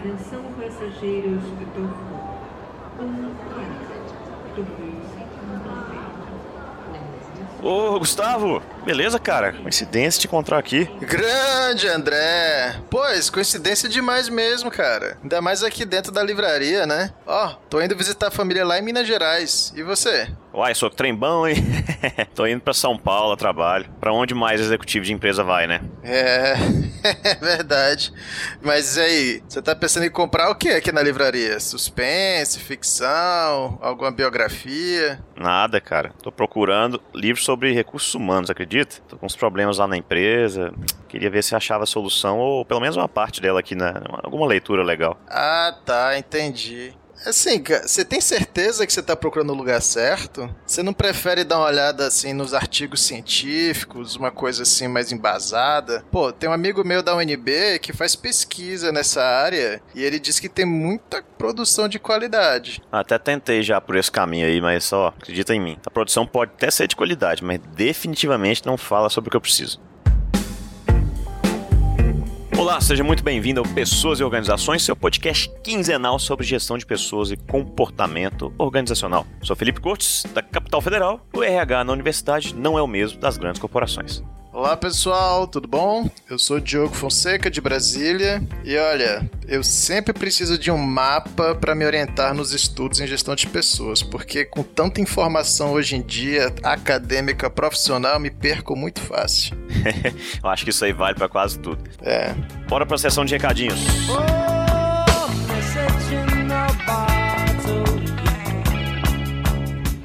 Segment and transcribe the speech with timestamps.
[0.00, 1.42] Atenção passageiros.
[2.98, 4.64] Um quarto do
[7.62, 9.52] Ô, Gustavo, beleza, cara?
[9.52, 10.86] Coincidência te encontrar aqui.
[11.02, 12.80] Grande, André!
[12.88, 15.18] Pois, coincidência demais mesmo, cara.
[15.22, 17.12] Ainda mais aqui dentro da livraria, né?
[17.26, 19.70] Ó, tô indo visitar a família lá em Minas Gerais.
[19.76, 20.30] E você?
[20.52, 21.56] Uai, sou trembão, hein?
[22.34, 23.86] Tô indo pra São Paulo a trabalho.
[24.00, 25.80] Pra onde mais executivo de empresa vai, né?
[26.02, 26.54] É,
[27.22, 28.12] é verdade.
[28.60, 31.60] Mas e aí, você tá pensando em comprar o que aqui na livraria?
[31.60, 35.20] Suspense, ficção, alguma biografia?
[35.36, 36.12] Nada, cara.
[36.20, 38.96] Tô procurando livros sobre recursos humanos, acredita?
[39.08, 40.72] Tô com uns problemas lá na empresa.
[41.08, 44.82] Queria ver se achava solução, ou pelo menos uma parte dela aqui, na, alguma leitura
[44.82, 45.16] legal.
[45.28, 46.92] Ah, tá, entendi.
[47.24, 50.52] Assim, você tem certeza que você tá procurando o lugar certo?
[50.66, 56.04] Você não prefere dar uma olhada assim nos artigos científicos, uma coisa assim mais embasada?
[56.10, 60.40] Pô, tem um amigo meu da UNB que faz pesquisa nessa área e ele diz
[60.40, 62.82] que tem muita produção de qualidade.
[62.90, 65.78] Até tentei já por esse caminho aí, mas só acredita em mim.
[65.86, 69.40] A produção pode até ser de qualidade, mas definitivamente não fala sobre o que eu
[69.40, 69.80] preciso.
[72.60, 77.30] Olá, seja muito bem-vindo ao Pessoas e Organizações, seu podcast quinzenal sobre gestão de pessoas
[77.30, 79.26] e comportamento organizacional.
[79.42, 81.26] Sou Felipe Cortes, da Capital Federal.
[81.32, 84.22] O RH na universidade não é o mesmo das grandes corporações.
[84.52, 86.10] Olá pessoal, tudo bom?
[86.28, 91.72] Eu sou Diogo Fonseca de Brasília e olha, eu sempre preciso de um mapa para
[91.72, 96.52] me orientar nos estudos em gestão de pessoas, porque com tanta informação hoje em dia,
[96.64, 99.56] acadêmica, profissional, me perco muito fácil.
[100.42, 101.82] eu acho que isso aí vale para quase tudo.
[102.02, 102.34] É.
[102.68, 103.80] Bora para a sessão de recadinhos.
[104.10, 104.59] Oh!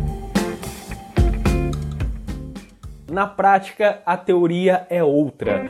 [3.10, 5.70] Na prática, a teoria é outra.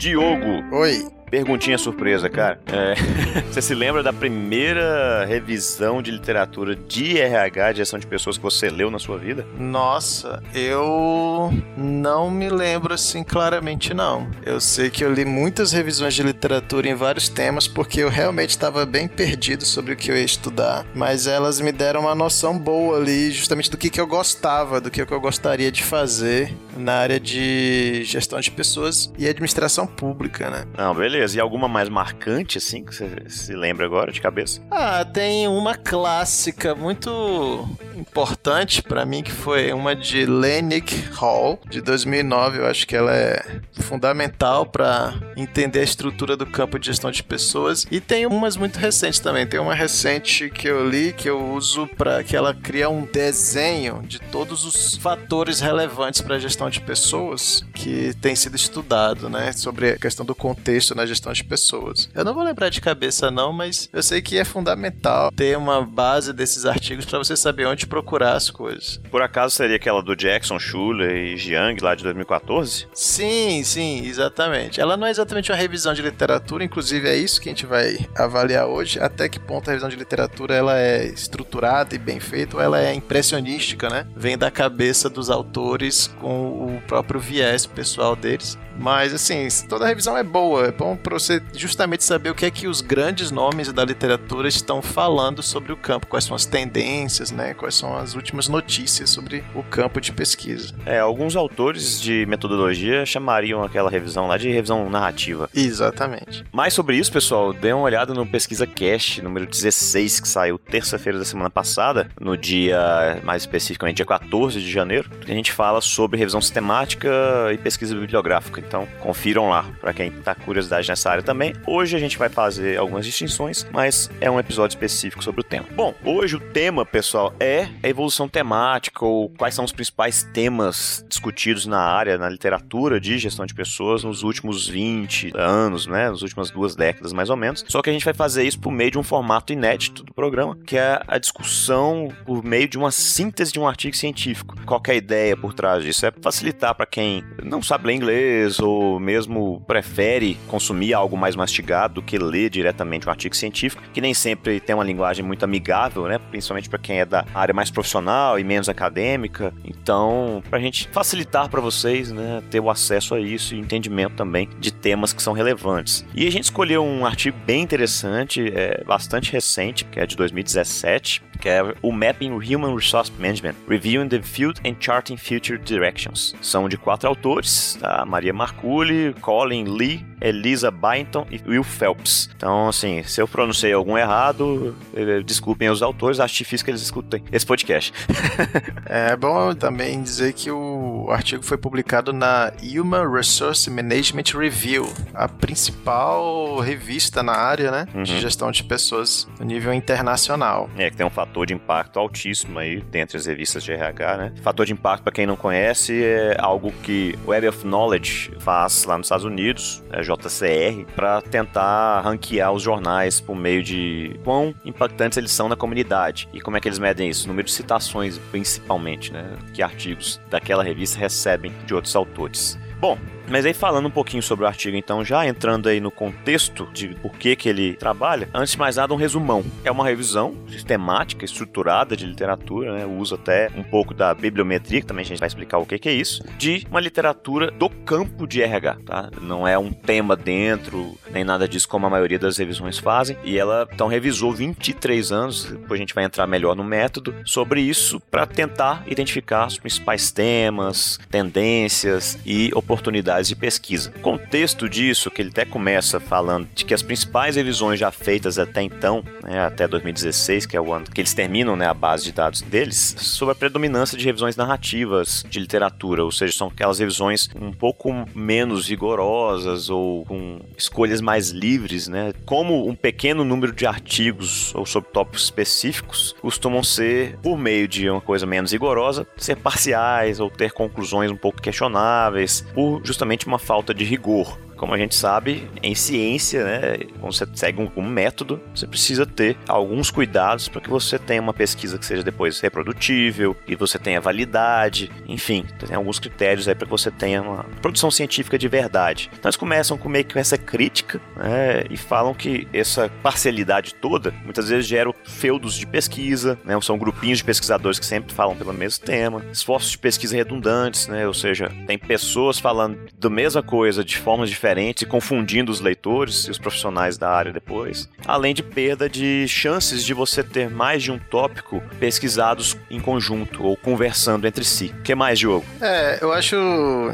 [0.00, 0.64] Diogo.
[0.72, 1.19] Oi.
[1.30, 2.60] Perguntinha surpresa, cara.
[2.66, 2.94] É,
[3.50, 8.42] você se lembra da primeira revisão de literatura de RH, de gestão de pessoas que
[8.42, 9.46] você leu na sua vida?
[9.56, 14.28] Nossa, eu não me lembro assim claramente, não.
[14.44, 18.50] Eu sei que eu li muitas revisões de literatura em vários temas porque eu realmente
[18.50, 22.58] estava bem perdido sobre o que eu ia estudar, mas elas me deram uma noção
[22.58, 26.52] boa ali, justamente do que, que eu gostava, do que, que eu gostaria de fazer
[26.76, 30.64] na área de gestão de pessoas e administração pública, né?
[30.76, 34.62] Não, beleza E alguma mais marcante, assim, que você se lembra agora de cabeça?
[34.70, 37.68] Ah, tem uma clássica muito
[38.10, 42.58] importante para mim, que foi uma de Lenick Hall, de 2009.
[42.58, 47.22] Eu acho que ela é fundamental para entender a estrutura do campo de gestão de
[47.22, 47.86] pessoas.
[47.88, 49.46] E tem umas muito recentes também.
[49.46, 54.02] Tem uma recente que eu li que eu uso para que ela cria um desenho
[54.02, 59.52] de todos os fatores relevantes para a gestão de pessoas que tem sido estudado, né,
[59.52, 62.10] sobre a questão do contexto na gestão de pessoas.
[62.12, 65.84] Eu não vou lembrar de cabeça não, mas eu sei que é fundamental ter uma
[65.84, 67.99] base desses artigos para você saber onde procurar
[68.34, 69.00] as coisas.
[69.10, 72.88] Por acaso seria aquela do Jackson, Schuller e Jiang lá de 2014?
[72.92, 74.80] Sim, sim, exatamente.
[74.80, 77.98] Ela não é exatamente uma revisão de literatura, inclusive é isso que a gente vai
[78.16, 82.56] avaliar hoje, até que ponto a revisão de literatura ela é estruturada e bem feita,
[82.56, 84.06] ou ela é impressionística, né?
[84.16, 88.58] Vem da cabeça dos autores com o próprio viés pessoal deles.
[88.80, 90.66] Mas, assim, toda revisão é boa.
[90.66, 94.48] É bom para você justamente saber o que é que os grandes nomes da literatura
[94.48, 97.52] estão falando sobre o campo, quais são as tendências, né?
[97.52, 100.74] Quais são as últimas notícias sobre o campo de pesquisa.
[100.86, 105.50] É, alguns autores de metodologia chamariam aquela revisão lá de revisão narrativa.
[105.54, 106.42] Exatamente.
[106.50, 111.18] Mais sobre isso, pessoal, dê uma olhada no Pesquisa Cast número 16, que saiu terça-feira
[111.18, 115.82] da semana passada, no dia, mais especificamente, dia 14 de janeiro, que a gente fala
[115.82, 117.10] sobre revisão sistemática
[117.52, 118.69] e pesquisa bibliográfica.
[118.70, 121.52] Então, confiram lá para quem tá curiosidade nessa área também.
[121.66, 125.66] Hoje a gente vai fazer algumas distinções, mas é um episódio específico sobre o tema.
[125.74, 131.04] Bom, hoje o tema, pessoal, é a evolução temática ou quais são os principais temas
[131.08, 136.08] discutidos na área, na literatura de gestão de pessoas nos últimos 20 anos, né?
[136.08, 137.64] Nas últimas duas décadas, mais ou menos.
[137.66, 140.56] Só que a gente vai fazer isso por meio de um formato inédito do programa,
[140.64, 144.54] que é a discussão por meio de uma síntese de um artigo científico.
[144.64, 146.06] Qual é a ideia por trás disso?
[146.06, 151.94] É facilitar para quem não sabe ler inglês ou mesmo prefere consumir algo mais mastigado
[151.94, 156.06] do que ler diretamente um artigo científico, que nem sempre tem uma linguagem muito amigável,
[156.06, 156.18] né?
[156.18, 159.52] Principalmente para quem é da área mais profissional e menos acadêmica.
[159.64, 164.14] Então, para a gente facilitar para vocês, né, ter o acesso a isso e entendimento
[164.14, 166.04] também de temas que são relevantes.
[166.14, 171.22] E a gente escolheu um artigo bem interessante, é bastante recente, que é de 2017,
[171.40, 176.34] que é o Mapping Human Resource Management, Reviewing the Field and Charting Future Directions.
[176.40, 182.30] São de quatro autores, a Maria Marculi, Colin Lee, Elisa Byington e Will Phelps.
[182.34, 186.80] Então, assim, se eu pronunciei algum errado, eh, desculpem os autores, acho difícil que eles
[186.80, 187.92] escutem esse podcast.
[188.86, 195.28] é bom também dizer que o artigo foi publicado na Human Resource Management Review, a
[195.28, 198.04] principal revista na área, né, uhum.
[198.04, 200.70] de gestão de pessoas no nível internacional.
[200.78, 204.32] É, que tem um fator de impacto altíssimo aí dentre as revistas de RH, né?
[204.42, 208.96] Fator de impacto, para quem não conhece, é algo que Web of Knowledge faz lá
[208.96, 215.18] nos Estados Unidos, é JCR, para tentar ranquear os jornais por meio de quão impactantes
[215.18, 216.28] eles são na comunidade.
[216.32, 217.26] E como é que eles medem isso?
[217.26, 219.36] Número de citações, principalmente, né?
[219.54, 222.58] Que artigos daquela revista recebem de outros autores.
[222.80, 222.98] Bom,
[223.30, 226.88] mas aí falando um pouquinho sobre o artigo, então, já entrando aí no contexto de
[226.88, 229.44] por que, que ele trabalha, antes de mais nada, um resumão.
[229.64, 232.86] É uma revisão sistemática, estruturada de literatura, né?
[232.86, 235.88] Usa até um pouco da bibliometria, que também a gente vai explicar o que, que
[235.88, 239.10] é isso, de uma literatura do campo de RH, tá?
[239.20, 243.16] Não é um tema dentro, nem nada disso como a maioria das revisões fazem.
[243.22, 247.60] E ela, então, revisou 23 anos, depois a gente vai entrar melhor no método, sobre
[247.60, 253.92] isso para tentar identificar os principais temas, tendências e oportunidades de pesquisa.
[253.96, 258.38] O contexto disso, que ele até começa falando de que as principais revisões já feitas
[258.38, 262.04] até então, né, até 2016, que é o ano que eles terminam né, a base
[262.04, 266.78] de dados deles, sobre a predominância de revisões narrativas de literatura, ou seja, são aquelas
[266.78, 272.12] revisões um pouco menos rigorosas ou com escolhas mais livres, né?
[272.24, 277.88] Como um pequeno número de artigos ou sobre tópicos específicos costumam ser, por meio de
[277.88, 283.38] uma coisa menos rigorosa, ser parciais ou ter conclusões um pouco questionáveis, por justamente uma
[283.38, 287.88] falta de rigor como a gente sabe, em ciência, né, quando você segue um, um
[287.88, 292.40] método, você precisa ter alguns cuidados para que você tenha uma pesquisa que seja depois
[292.40, 297.44] reprodutível, e você tenha validade, enfim, tem alguns critérios aí para que você tenha uma
[297.62, 299.08] produção científica de verdade.
[299.18, 304.12] Então eles começam com meio que essa crítica, né, e falam que essa parcialidade toda
[304.24, 308.52] muitas vezes gera feudos de pesquisa, né, são grupinhos de pesquisadores que sempre falam pelo
[308.52, 313.82] mesmo tema, esforços de pesquisa redundantes, né, ou seja, tem pessoas falando da mesma coisa
[313.82, 314.49] de formas diferentes
[314.86, 319.94] confundindo os leitores e os profissionais da área depois, além de perda de chances de
[319.94, 324.74] você ter mais de um tópico pesquisados em conjunto ou conversando entre si.
[324.78, 325.44] O que mais, Diogo?
[325.60, 326.36] É, eu acho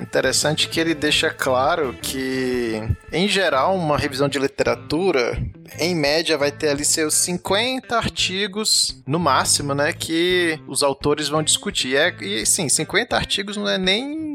[0.01, 2.83] interessante que ele deixa claro que,
[3.13, 5.39] em geral, uma revisão de literatura,
[5.79, 11.43] em média, vai ter ali seus 50 artigos, no máximo, né, que os autores vão
[11.43, 11.97] discutir.
[11.97, 14.26] É, e, sim, 50 artigos não é nem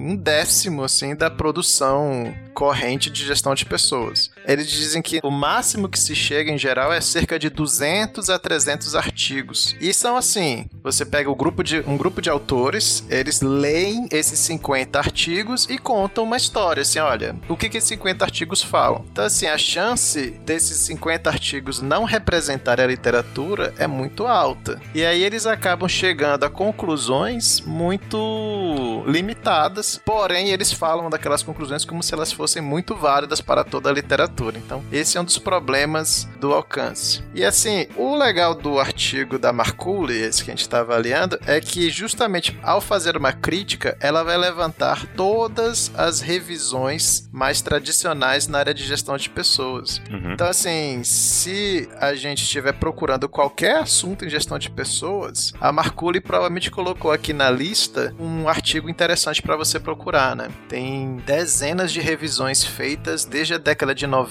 [0.00, 4.30] um décimo, assim, da produção corrente de gestão de pessoas.
[4.50, 8.36] Eles dizem que o máximo que se chega em geral é cerca de 200 a
[8.36, 9.76] 300 artigos.
[9.80, 14.40] E são assim, você pega o grupo de, um grupo de autores, eles leem esses
[14.40, 19.04] 50 artigos e contam uma história, assim, olha, o que que esses 50 artigos falam.
[19.12, 24.80] Então, assim, a chance desses 50 artigos não representarem a literatura é muito alta.
[24.92, 32.02] E aí eles acabam chegando a conclusões muito limitadas, porém eles falam daquelas conclusões como
[32.02, 34.39] se elas fossem muito válidas para toda a literatura.
[34.48, 37.22] Então, esse é um dos problemas do alcance.
[37.34, 41.60] E assim, o legal do artigo da Marculi, esse que a gente está avaliando, é
[41.60, 48.58] que justamente ao fazer uma crítica, ela vai levantar todas as revisões mais tradicionais na
[48.58, 50.00] área de gestão de pessoas.
[50.10, 50.32] Uhum.
[50.32, 56.20] Então, assim, se a gente estiver procurando qualquer assunto em gestão de pessoas, a Marculi
[56.20, 60.48] provavelmente colocou aqui na lista um artigo interessante para você procurar, né?
[60.68, 64.29] Tem dezenas de revisões revisões feitas desde a década de 90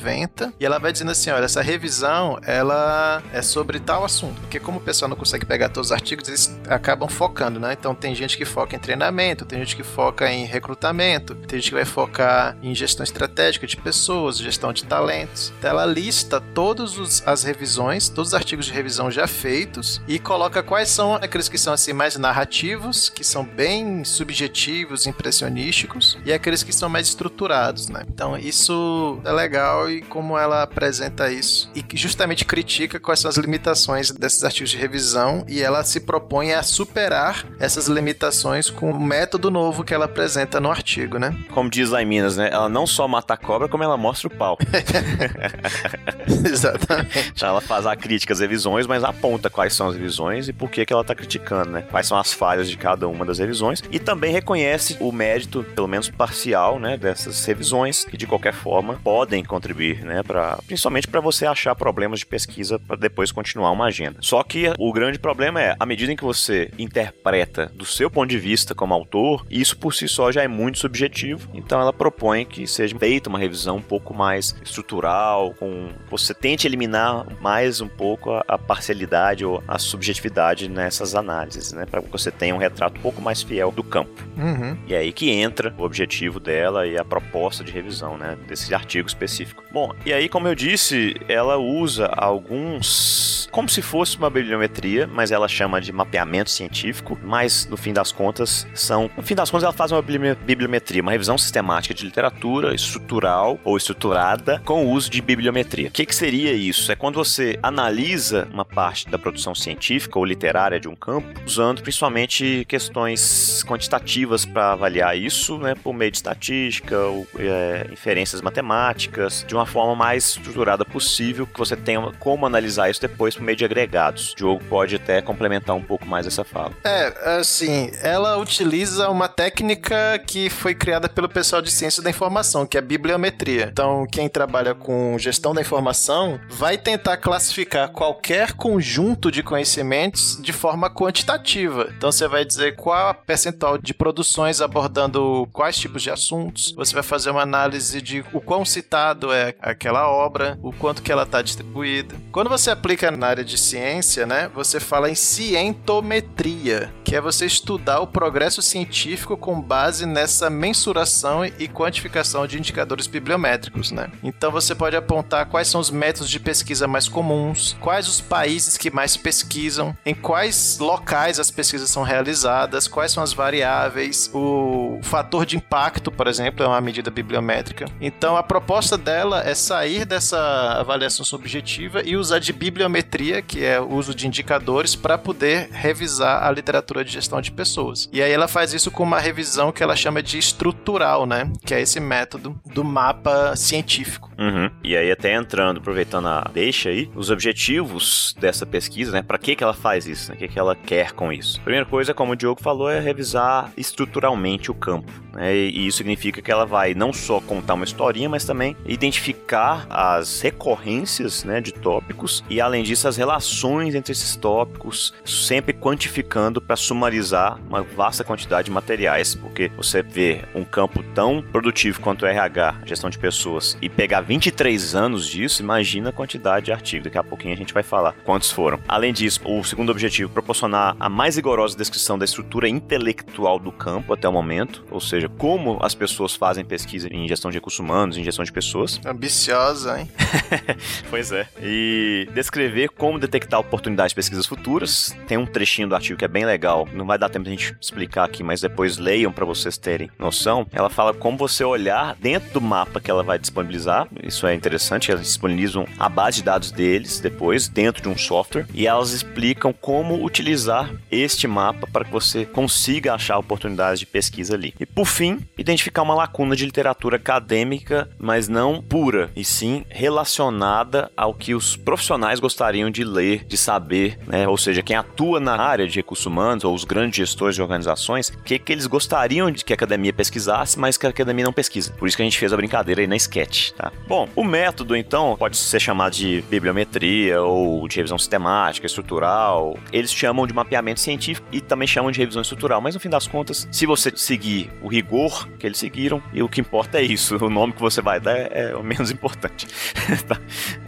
[0.59, 4.77] e ela vai dizendo assim, olha, essa revisão ela é sobre tal assunto, porque como
[4.77, 7.73] o pessoal não consegue pegar todos os artigos, eles acabam focando, né?
[7.73, 11.69] Então tem gente que foca em treinamento, tem gente que foca em recrutamento, tem gente
[11.69, 15.51] que vai focar em gestão estratégica de pessoas, gestão de talentos.
[15.57, 20.63] Então ela lista todas as revisões, todos os artigos de revisão já feitos e coloca
[20.63, 26.63] quais são aqueles que são assim mais narrativos, que são bem subjetivos, impressionísticos, e aqueles
[26.63, 27.49] que são mais estruturados
[27.89, 28.03] né?
[28.07, 33.38] Então isso é legal e como ela apresenta isso e justamente critica quais são as
[33.38, 39.00] limitações desses artigos de revisão e ela se propõe a superar essas limitações com o
[39.00, 41.36] método novo que ela apresenta no artigo, né?
[41.53, 42.50] Como diz lá em Minas, né?
[42.51, 44.57] Ela não só mata a cobra, como ela mostra o pau.
[46.27, 47.31] Exatamente.
[47.36, 50.69] Então ela faz a crítica às revisões, mas aponta quais são as revisões e por
[50.69, 51.81] que, que ela está criticando, né?
[51.83, 55.88] Quais são as falhas de cada uma das revisões e também reconhece o mérito, pelo
[55.88, 61.19] menos parcial, né, dessas revisões que de qualquer forma podem contribuir, né, para principalmente para
[61.19, 64.17] você achar problemas de pesquisa para depois continuar uma agenda.
[64.21, 68.29] Só que o grande problema é, à medida em que você interpreta do seu ponto
[68.29, 71.49] de vista como autor, isso por si só já é muito subjetivo.
[71.53, 76.67] Então ela propõe que seja feita uma revisão um pouco mais estrutural, com você tente
[76.67, 82.09] eliminar mais um pouco a, a parcialidade ou a subjetividade nessas análises, né, para que
[82.09, 84.23] você tenha um retrato um pouco mais fiel do campo.
[84.38, 84.77] Uhum.
[84.88, 88.73] E é aí que entra o objetivo dela e a proposta de revisão, né, desse
[88.73, 89.58] artigo específico.
[89.71, 95.31] Bom, e aí, como eu disse, ela usa alguns como se fosse uma bibliometria, mas
[95.31, 99.63] ela chama de mapeamento científico, mas no fim das contas são, no fim das contas
[99.63, 105.09] ela faz uma bibliometria, uma revisão sistemática de literatura estrutural ou estruturada com o uso
[105.09, 105.89] de bibliometria.
[105.89, 106.91] O que, que seria isso?
[106.91, 111.81] É quando você analisa uma parte da produção científica ou literária de um campo, usando
[111.81, 119.45] principalmente questões quantitativas para avaliar isso, né, por meio de estatística ou é, inferências matemáticas,
[119.49, 123.57] de uma forma mais estruturada possível, que você tenha como analisar isso depois por meio
[123.57, 124.33] de agregados.
[124.33, 126.71] O Diogo pode até complementar um pouco mais essa fala.
[126.83, 132.65] É, assim, ela utiliza uma técnica que foi criada pelo pessoal de ciência da informação,
[132.65, 133.69] que é a bibliometria.
[133.71, 140.53] Então, quem trabalha com gestão da informação vai tentar classificar qualquer conjunto de conhecimentos de
[140.53, 141.91] forma quantitativa.
[141.97, 147.01] Então, você vai dizer qual percentual de produções abordando quais tipos de assuntos, você vai
[147.01, 151.41] fazer uma análise de o quão citado é aquela obra, o quanto que ela está
[151.41, 152.15] distribuída.
[152.31, 157.47] Quando você aplica na área de ciência, né, você fala em cientometria, que é você
[157.47, 164.11] estudar o progresso científico com base nessa mensuração e quantificação de indicadores bibliométricos, né?
[164.21, 168.77] Então você pode apontar quais são os métodos de pesquisa mais comuns, quais os países
[168.77, 174.99] que mais pesquisam, em quais locais as pesquisas são realizadas, quais são as variáveis, o
[175.01, 177.85] fator de impacto, por exemplo, é uma medida bibliométrica.
[177.99, 180.37] Então a proposta dela é sair dessa
[180.73, 186.43] avaliação subjetiva e usar de bibliometria, que é o uso de indicadores, para poder revisar
[186.43, 188.09] a literatura de gestão de pessoas.
[188.11, 191.51] E aí ela faz isso com uma revisão que ela chama de estrutural, né?
[191.65, 194.31] Que é esse método do mapa científico.
[194.37, 194.69] Uhum.
[194.83, 199.21] E aí até entrando, aproveitando a deixa aí, os objetivos dessa pesquisa, né?
[199.21, 200.29] Para que que ela faz isso?
[200.29, 200.35] Né?
[200.35, 201.59] O que que ela quer com isso?
[201.61, 205.11] Primeira coisa, como o Diogo falou, é revisar estruturalmente o campo.
[205.33, 205.55] Né?
[205.55, 210.41] E isso significa que ela vai não só contar uma historinha, mas também identificar as
[210.41, 216.75] recorrências né, de tópicos e, além disso, as relações entre esses tópicos, sempre quantificando para
[216.89, 222.25] sumarizar uma vasta quantidade de materiais, porque você vê um campo tão produtivo quanto o
[222.25, 227.05] RH, gestão de pessoas, e pegar 23 anos disso, imagina a quantidade de artigos.
[227.05, 228.79] Daqui a pouquinho a gente vai falar quantos foram.
[228.88, 234.13] Além disso, o segundo objetivo, proporcionar a mais rigorosa descrição da estrutura intelectual do campo
[234.13, 238.17] até o momento, ou seja, como as pessoas fazem pesquisa em gestão de recursos humanos,
[238.17, 239.00] em gestão de pessoas.
[239.05, 240.10] Ambiciosa, hein?
[241.10, 241.48] pois é.
[241.62, 245.15] E descrever como detectar oportunidades de pesquisas futuras.
[245.27, 246.78] Tem um trechinho do artigo que é bem legal.
[246.93, 250.09] Não vai dar tempo de a gente explicar aqui, mas depois leiam para vocês terem
[250.17, 250.67] noção.
[250.71, 254.07] Ela fala como você olhar dentro do mapa que ela vai disponibilizar.
[254.24, 255.12] Isso é interessante.
[255.12, 259.74] Elas disponibilizam a base de dados deles depois dentro de um software e elas explicam
[259.74, 264.74] como utilizar este mapa para que você consiga achar oportunidades de pesquisa ali.
[264.79, 271.12] E por fim, identificar uma lacuna de literatura acadêmica, mas não pura, e sim relacionada
[271.15, 274.48] ao que os profissionais gostariam de ler, de saber, né?
[274.48, 278.29] Ou seja, quem atua na área de recursos humanos ou os grandes gestores de organizações,
[278.29, 281.53] o que, que eles gostariam de que a academia pesquisasse, mas que a academia não
[281.53, 281.91] pesquisa.
[281.93, 283.91] Por isso que a gente fez a brincadeira aí na sketch, tá?
[284.07, 289.77] Bom, o método então pode ser chamado de bibliometria ou de revisão sistemática, estrutural.
[289.91, 293.27] Eles chamam de mapeamento científico e também chamam de revisão estrutural, mas no fim das
[293.27, 297.38] contas, se você seguir o rigor que eles seguiram, e o que importa é isso,
[297.43, 299.67] o nome que você vai dar é, o menos importante.
[300.27, 300.39] tá?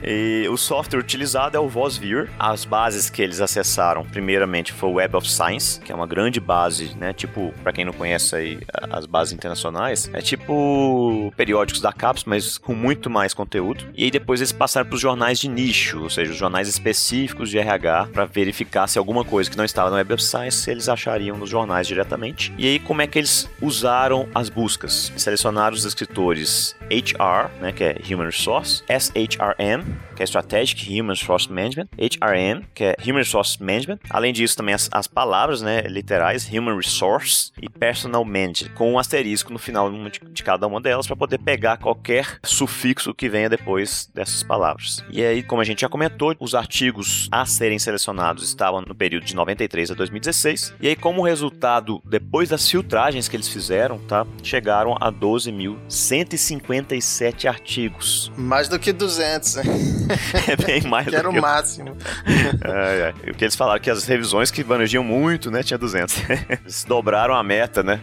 [0.03, 2.29] E o software utilizado é o VozViewer.
[2.37, 6.39] As bases que eles acessaram, primeiramente, foi o Web of Science, que é uma grande
[6.39, 7.13] base, né?
[7.13, 12.57] Tipo, para quem não conhece aí as bases internacionais, é tipo periódicos da CAPES, mas
[12.57, 13.85] com muito mais conteúdo.
[13.95, 17.49] E aí depois eles passaram para os jornais de nicho, ou seja, os jornais específicos
[17.49, 20.89] de RH, para verificar se alguma coisa que não estava no Web of Science eles
[20.89, 22.53] achariam nos jornais diretamente.
[22.57, 25.11] E aí como é que eles usaram as buscas?
[25.15, 29.83] Selecionaram os escritores HR, né, que é Human Resource, SHRM,
[30.15, 33.99] que é Strategic Human Resource Management, HRM, que é Human Resource Management.
[34.09, 38.99] Além disso, também as, as palavras, né, literais, Human Resource e Personal Management, com um
[38.99, 44.07] asterisco no final de, cada uma delas para poder pegar qualquer sufixo que venha depois
[44.13, 45.03] dessas palavras.
[45.09, 49.25] E aí, como a gente já comentou, os artigos a serem selecionados estavam no período
[49.25, 50.75] de 93 a 2016.
[50.79, 58.31] E aí, como resultado, depois das filtragens que eles fizeram, tá, chegaram a 12.157 artigos.
[58.37, 59.63] Mais do que 200, né?
[60.47, 61.97] é bem mais que do era o máximo.
[62.63, 63.31] é, é.
[63.31, 66.21] O que eles falaram que as revisões que manejiam muito, né, tinha 200.
[66.61, 67.99] eles dobraram a meta, né?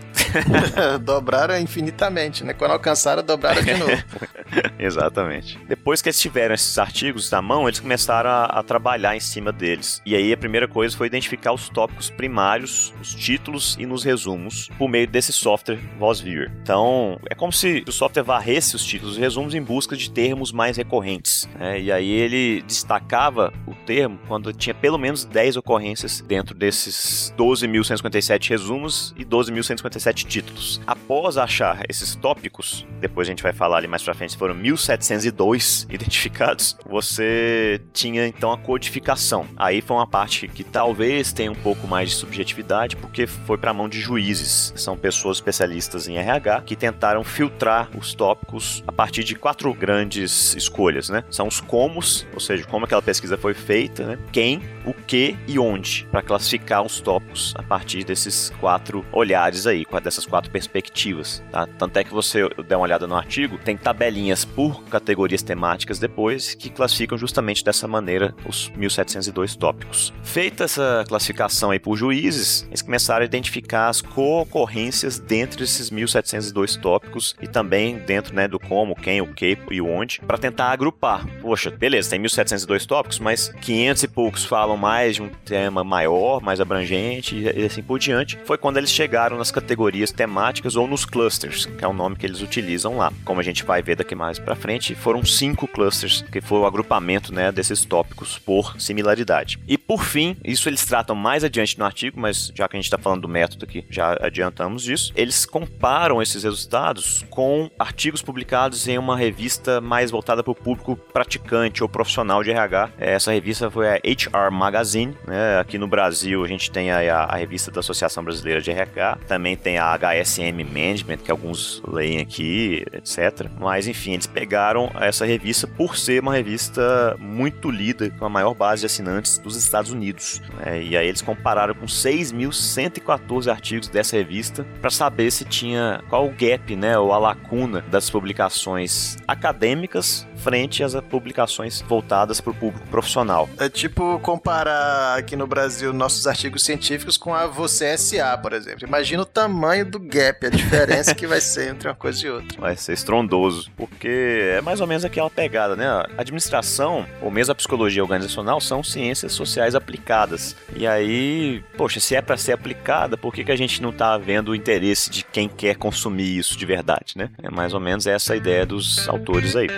[1.02, 2.52] dobraram infinitamente, né?
[2.52, 3.92] Quando alcançaram, dobraram de novo.
[4.78, 5.58] Exatamente.
[5.68, 9.52] Depois que eles tiveram esses artigos na mão, eles começaram a, a, trabalhar em cima
[9.52, 10.00] deles.
[10.04, 14.68] E aí a primeira coisa foi identificar os tópicos primários, os títulos e nos resumos
[14.78, 16.50] por meio desse software VozViewer.
[16.62, 20.52] Então, é como se o software varresse os títulos e resumos em busca de termos
[20.52, 21.48] mais recorrentes.
[21.58, 21.80] Né?
[21.80, 28.50] E aí ele destacava o termo quando tinha pelo menos 10 ocorrências dentro desses 12.157
[28.50, 30.80] resumos e 12.157 títulos.
[30.86, 35.86] Após achar esses tópicos, depois a gente vai falar ali mais pra frente, foram 1702
[35.90, 39.46] identificados, você tinha então a codificação.
[39.56, 43.72] Aí foi uma parte que talvez tenha um pouco mais de subjetividade, porque foi para
[43.72, 44.72] mão de juízes.
[44.76, 50.54] São pessoas especialistas em RH que tentaram filtrar os tópicos a partir de quatro grandes
[50.54, 51.24] escolhas, né?
[51.30, 54.18] São os comos, ou seja, como aquela pesquisa foi feita, né?
[54.32, 57.17] Quem, o que e onde, para classificar os tópicos
[57.54, 61.66] a partir desses quatro olhares aí, dessas quatro perspectivas, tá?
[61.78, 66.54] Tanto é que você der uma olhada no artigo, tem tabelinhas por categorias temáticas depois
[66.54, 70.12] que classificam justamente dessa maneira os 1702 tópicos.
[70.22, 76.76] Feita essa classificação aí por juízes, eles começaram a identificar as co-ocorrências dentro desses 1702
[76.76, 81.26] tópicos e também dentro né, do como, quem, o que e onde, para tentar agrupar.
[81.40, 86.40] Poxa, beleza, tem 1702 tópicos, mas 500 e poucos falam mais de um tema maior,
[86.40, 91.04] mais abrangente e assim por diante, foi quando eles chegaram nas categorias temáticas ou nos
[91.04, 93.12] clusters, que é o nome que eles utilizam lá.
[93.24, 96.66] Como a gente vai ver daqui mais para frente, foram cinco clusters, que foi o
[96.66, 99.58] agrupamento né, desses tópicos por similaridade.
[99.66, 102.86] E por fim, isso eles tratam mais adiante no artigo, mas já que a gente
[102.86, 108.86] está falando do método aqui, já adiantamos disso, eles comparam esses resultados com artigos publicados
[108.88, 112.90] em uma revista mais voltada para o público praticante ou profissional de RH.
[112.98, 115.58] Essa revista foi a HR Magazine, né?
[115.58, 119.56] aqui no Brasil a gente tem a, a revista da Associação Brasileira de RH, também
[119.56, 123.48] tem a HSM Management, que alguns leem aqui, etc.
[123.58, 128.54] Mas enfim, eles pegaram essa revista por ser uma revista muito lida, com a maior
[128.54, 130.42] base de assinantes dos Estados Unidos.
[130.58, 130.82] Né?
[130.82, 136.30] E aí eles compararam com 6.114 artigos dessa revista para saber se tinha qual o
[136.30, 142.86] gap, né, ou a lacuna das publicações acadêmicas frente às publicações voltadas para o público
[142.88, 143.48] profissional.
[143.58, 148.86] É tipo comparar aqui no Brasil nossos artigos científicos com a Você SA, por exemplo.
[148.86, 152.60] Imagina o tamanho do gap, a diferença que vai ser entre uma coisa e outra.
[152.60, 155.86] Vai ser estrondoso, porque é mais ou menos aquela pegada, né?
[155.86, 160.56] A administração, ou mesmo a psicologia organizacional, são ciências sociais aplicadas.
[160.74, 164.16] E aí, poxa, se é para ser aplicada, por que, que a gente não está
[164.16, 167.30] vendo o interesse de quem quer consumir isso de verdade, né?
[167.42, 169.68] É mais ou menos essa a ideia dos autores aí.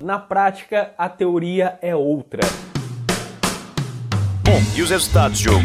[0.00, 2.40] Na prática, a teoria é outra.
[4.42, 5.62] Bom, e os resultados, Diogo?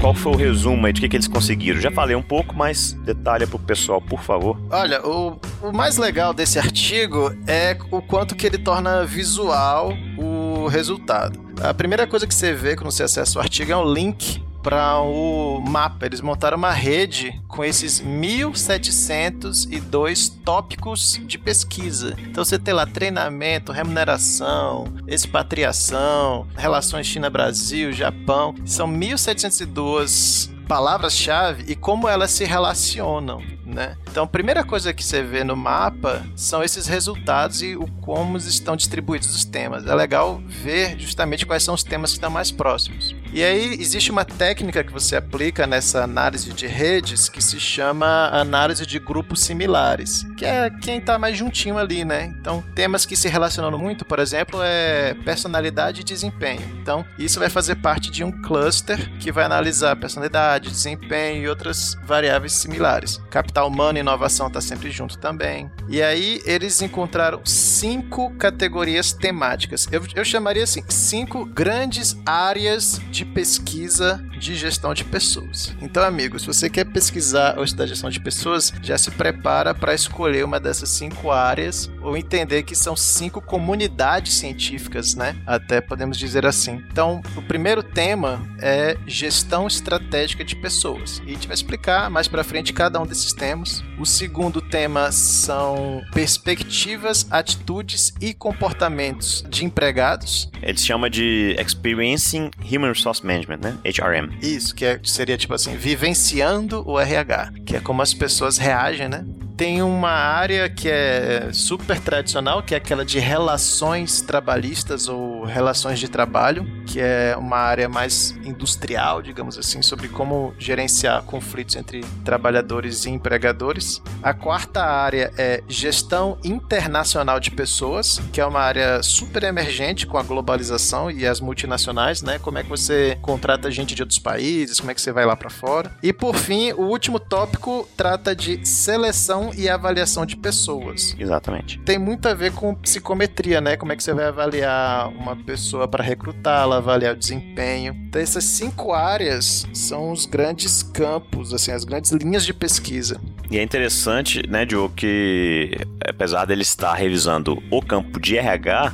[0.00, 1.80] Qual foi o resumo aí de que, que eles conseguiram?
[1.80, 4.56] Já falei um pouco, mas detalha pro pessoal, por favor.
[4.70, 10.68] Olha, o, o mais legal desse artigo é o quanto que ele torna visual o
[10.68, 11.40] resultado.
[11.60, 15.00] A primeira coisa que você vê quando você acessa o artigo é um link para
[15.00, 16.06] o mapa.
[16.06, 22.14] Eles montaram uma rede com esses 1702 tópicos de pesquisa.
[22.18, 28.54] Então você tem lá treinamento, remuneração, expatriação, relações China-Brasil, Japão.
[28.64, 33.96] São 1702 palavras-chave e como elas se relacionam né?
[34.10, 38.36] Então, a primeira coisa que você vê no mapa são esses resultados e o como
[38.36, 39.86] estão distribuídos os temas.
[39.86, 43.14] É legal ver justamente quais são os temas que estão mais próximos.
[43.32, 48.28] E aí existe uma técnica que você aplica nessa análise de redes que se chama
[48.32, 52.34] análise de grupos similares, que é quem está mais juntinho ali, né?
[52.40, 56.62] Então, temas que se relacionam muito, por exemplo, é personalidade e desempenho.
[56.82, 61.96] Então, isso vai fazer parte de um cluster que vai analisar personalidade, desempenho e outras
[62.04, 63.20] variáveis similares.
[63.30, 65.70] Capital humano e inovação está sempre junto também.
[65.88, 69.88] E aí eles encontraram cinco categorias temáticas.
[69.92, 75.74] Eu, eu chamaria assim, cinco grandes áreas de pesquisa de gestão de pessoas.
[75.80, 79.94] Então, amigos, se você quer pesquisar ou estudar gestão de pessoas, já se prepara para
[79.94, 85.36] escolher uma dessas cinco áreas ou entender que são cinco comunidades científicas, né?
[85.46, 86.82] Até podemos dizer assim.
[86.90, 91.20] Então, o primeiro tema é gestão estratégica de pessoas.
[91.24, 93.82] E a gente vai explicar mais para frente cada um desses temas.
[93.98, 100.50] O segundo tema são perspectivas, atitudes e comportamentos de empregados.
[100.62, 103.78] Eles chamam de Experiencing Human Resource Management, né?
[103.84, 104.30] HRM.
[104.40, 109.08] Isso, que é, seria tipo assim, vivenciando o RH, que é como as pessoas reagem,
[109.08, 109.24] né?
[109.60, 115.98] Tem uma área que é super tradicional, que é aquela de relações trabalhistas ou relações
[116.00, 122.02] de trabalho, que é uma área mais industrial, digamos assim, sobre como gerenciar conflitos entre
[122.24, 124.00] trabalhadores e empregadores.
[124.22, 130.16] A quarta área é gestão internacional de pessoas, que é uma área super emergente com
[130.16, 132.38] a globalização e as multinacionais, né?
[132.38, 135.36] Como é que você contrata gente de outros países, como é que você vai lá
[135.36, 135.94] para fora.
[136.02, 141.14] E por fim, o último tópico trata de seleção e avaliação de pessoas.
[141.18, 141.78] Exatamente.
[141.80, 143.76] Tem muito a ver com psicometria, né?
[143.76, 147.94] Como é que você vai avaliar uma pessoa para recrutá-la, avaliar o desempenho.
[148.08, 153.20] Então, essas cinco áreas são os grandes campos, assim, as grandes linhas de pesquisa.
[153.50, 158.92] E é interessante, né, Diogo, que apesar dele estar revisando o campo de RH,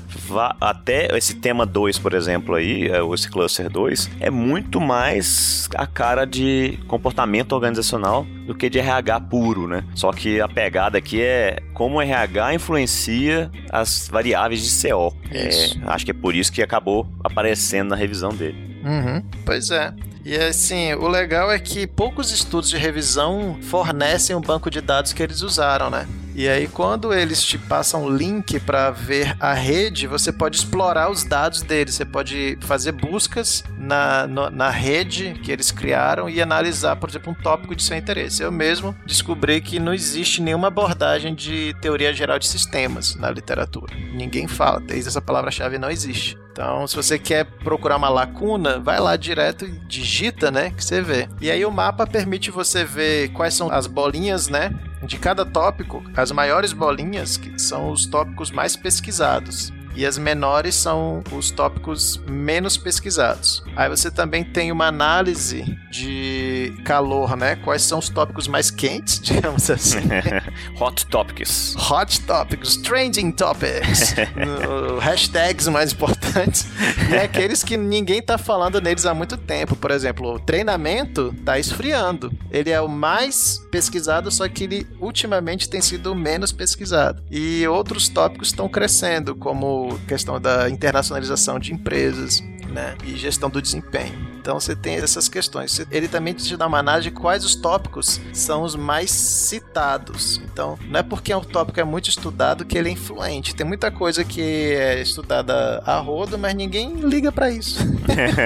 [0.60, 5.86] até esse tema 2, por exemplo, aí, é, esse cluster 2, é muito mais a
[5.86, 9.84] cara de comportamento organizacional do que de RH puro, né?
[9.94, 15.14] Só que a pegada aqui é como o RH influencia as variáveis de CO.
[15.30, 15.48] É,
[15.86, 18.80] acho que é por isso que acabou aparecendo na revisão dele.
[18.84, 19.92] Uhum, pois é.
[20.24, 25.12] E assim, o legal é que poucos estudos de revisão fornecem o banco de dados
[25.12, 26.06] que eles usaram, né?
[26.38, 31.24] E aí, quando eles te passam link para ver a rede, você pode explorar os
[31.24, 31.94] dados deles.
[31.94, 37.32] Você pode fazer buscas na, no, na rede que eles criaram e analisar, por exemplo,
[37.32, 38.42] um tópico de seu interesse.
[38.42, 43.96] Eu mesmo descobri que não existe nenhuma abordagem de teoria geral de sistemas na literatura.
[44.12, 46.36] Ninguém fala, desde essa palavra-chave não existe.
[46.56, 51.02] Então, se você quer procurar uma lacuna, vai lá direto e digita, né, que você
[51.02, 51.28] vê.
[51.38, 54.70] E aí o mapa permite você ver quais são as bolinhas, né,
[55.02, 60.74] de cada tópico, as maiores bolinhas, que são os tópicos mais pesquisados e as menores
[60.74, 63.64] são os tópicos menos pesquisados.
[63.74, 67.56] Aí você também tem uma análise de calor, né?
[67.56, 70.00] Quais são os tópicos mais quentes, digamos assim.
[70.78, 71.74] Hot topics.
[71.90, 74.14] Hot topics, trending topics,
[75.00, 76.66] hashtags mais importantes,
[77.10, 79.74] e aqueles que ninguém tá falando neles há muito tempo.
[79.74, 82.30] Por exemplo, o treinamento tá esfriando.
[82.50, 87.22] Ele é o mais pesquisado, só que ele ultimamente tem sido menos pesquisado.
[87.30, 93.60] E outros tópicos estão crescendo, como questão da internacionalização de empresas né, e gestão do
[93.60, 94.35] desempenho.
[94.46, 95.84] Então você tem essas questões.
[95.90, 100.40] Ele também te dá uma análise de quais os tópicos são os mais citados.
[100.44, 103.56] Então, não é porque um tópico é muito estudado que ele é influente.
[103.56, 107.80] Tem muita coisa que é estudada a rodo, mas ninguém liga para isso.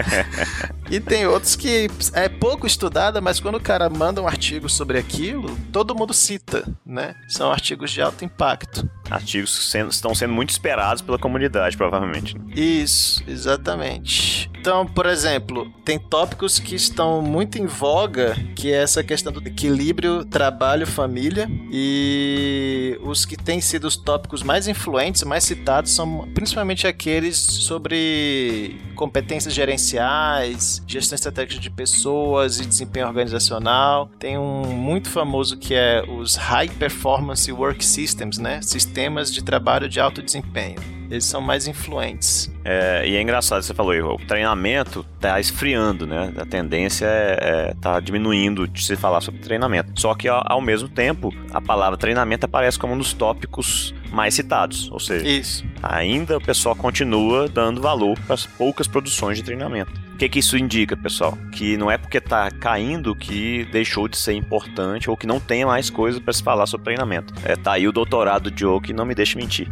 [0.90, 4.98] e tem outros que é pouco estudada, mas quando o cara manda um artigo sobre
[4.98, 7.14] aquilo, todo mundo cita, né?
[7.28, 8.88] São artigos de alto impacto.
[9.10, 12.38] Artigos que sendo, estão sendo muito esperados pela comunidade, provavelmente.
[12.38, 12.54] Né?
[12.54, 14.49] Isso, exatamente.
[14.60, 19.40] Então, por exemplo, tem tópicos que estão muito em voga, que é essa questão do
[19.48, 26.86] equilíbrio trabalho-família, e os que têm sido os tópicos mais influentes, mais citados, são principalmente
[26.86, 34.10] aqueles sobre competências gerenciais, gestão estratégica de pessoas e desempenho organizacional.
[34.18, 38.60] Tem um muito famoso que é os High Performance Work Systems, né?
[38.60, 42.50] Sistemas de trabalho de alto desempenho eles são mais influentes.
[42.64, 46.32] É, e é engraçado, você falou, o treinamento tá esfriando, né?
[46.36, 49.98] A tendência é, é tá diminuindo de se falar sobre treinamento.
[50.00, 54.34] Só que ao, ao mesmo tempo, a palavra treinamento aparece como um dos tópicos mais
[54.34, 54.90] citados.
[54.90, 55.64] Ou seja, Isso.
[55.82, 59.92] ainda o pessoal continua dando valor para as poucas produções de treinamento.
[60.14, 61.38] O que, que isso indica, pessoal?
[61.50, 65.64] Que não é porque está caindo que deixou de ser importante ou que não tem
[65.64, 67.32] mais coisa para se falar sobre treinamento.
[67.42, 69.66] É, tá aí o doutorado de Joe que não me deixa mentir.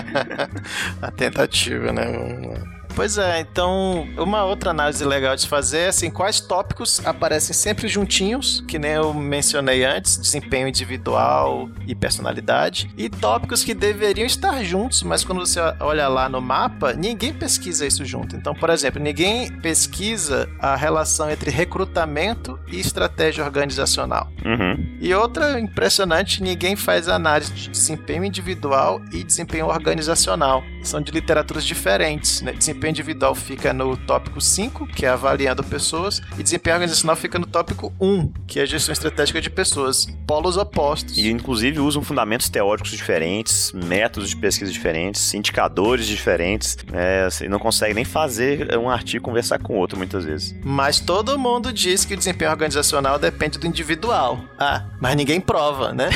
[1.02, 2.06] A tentativa, né?
[2.94, 7.88] Pois é, então uma outra análise legal de fazer é assim, quais tópicos aparecem sempre
[7.88, 14.62] juntinhos, que nem eu mencionei antes, desempenho individual e personalidade, e tópicos que deveriam estar
[14.64, 18.36] juntos, mas quando você olha lá no mapa, ninguém pesquisa isso junto.
[18.36, 24.28] Então, por exemplo, ninguém pesquisa a relação entre recrutamento e estratégia organizacional.
[24.44, 24.96] Uhum.
[25.00, 30.62] E outra impressionante, ninguém faz análise de desempenho individual e desempenho organizacional.
[30.82, 32.52] São de literaturas diferentes, né?
[32.52, 37.38] Desempenho desempenho individual fica no tópico 5, que é avaliando pessoas, e desempenho organizacional fica
[37.38, 40.06] no tópico 1, que é gestão estratégica de pessoas.
[40.26, 41.18] Polos opostos.
[41.18, 47.28] E inclusive usam fundamentos teóricos diferentes, métodos de pesquisa diferentes, indicadores diferentes, né?
[47.28, 50.54] Você não consegue nem fazer um artigo conversar com outro muitas vezes.
[50.64, 54.40] Mas todo mundo diz que o desempenho organizacional depende do individual.
[54.58, 56.08] Ah, mas ninguém prova, né?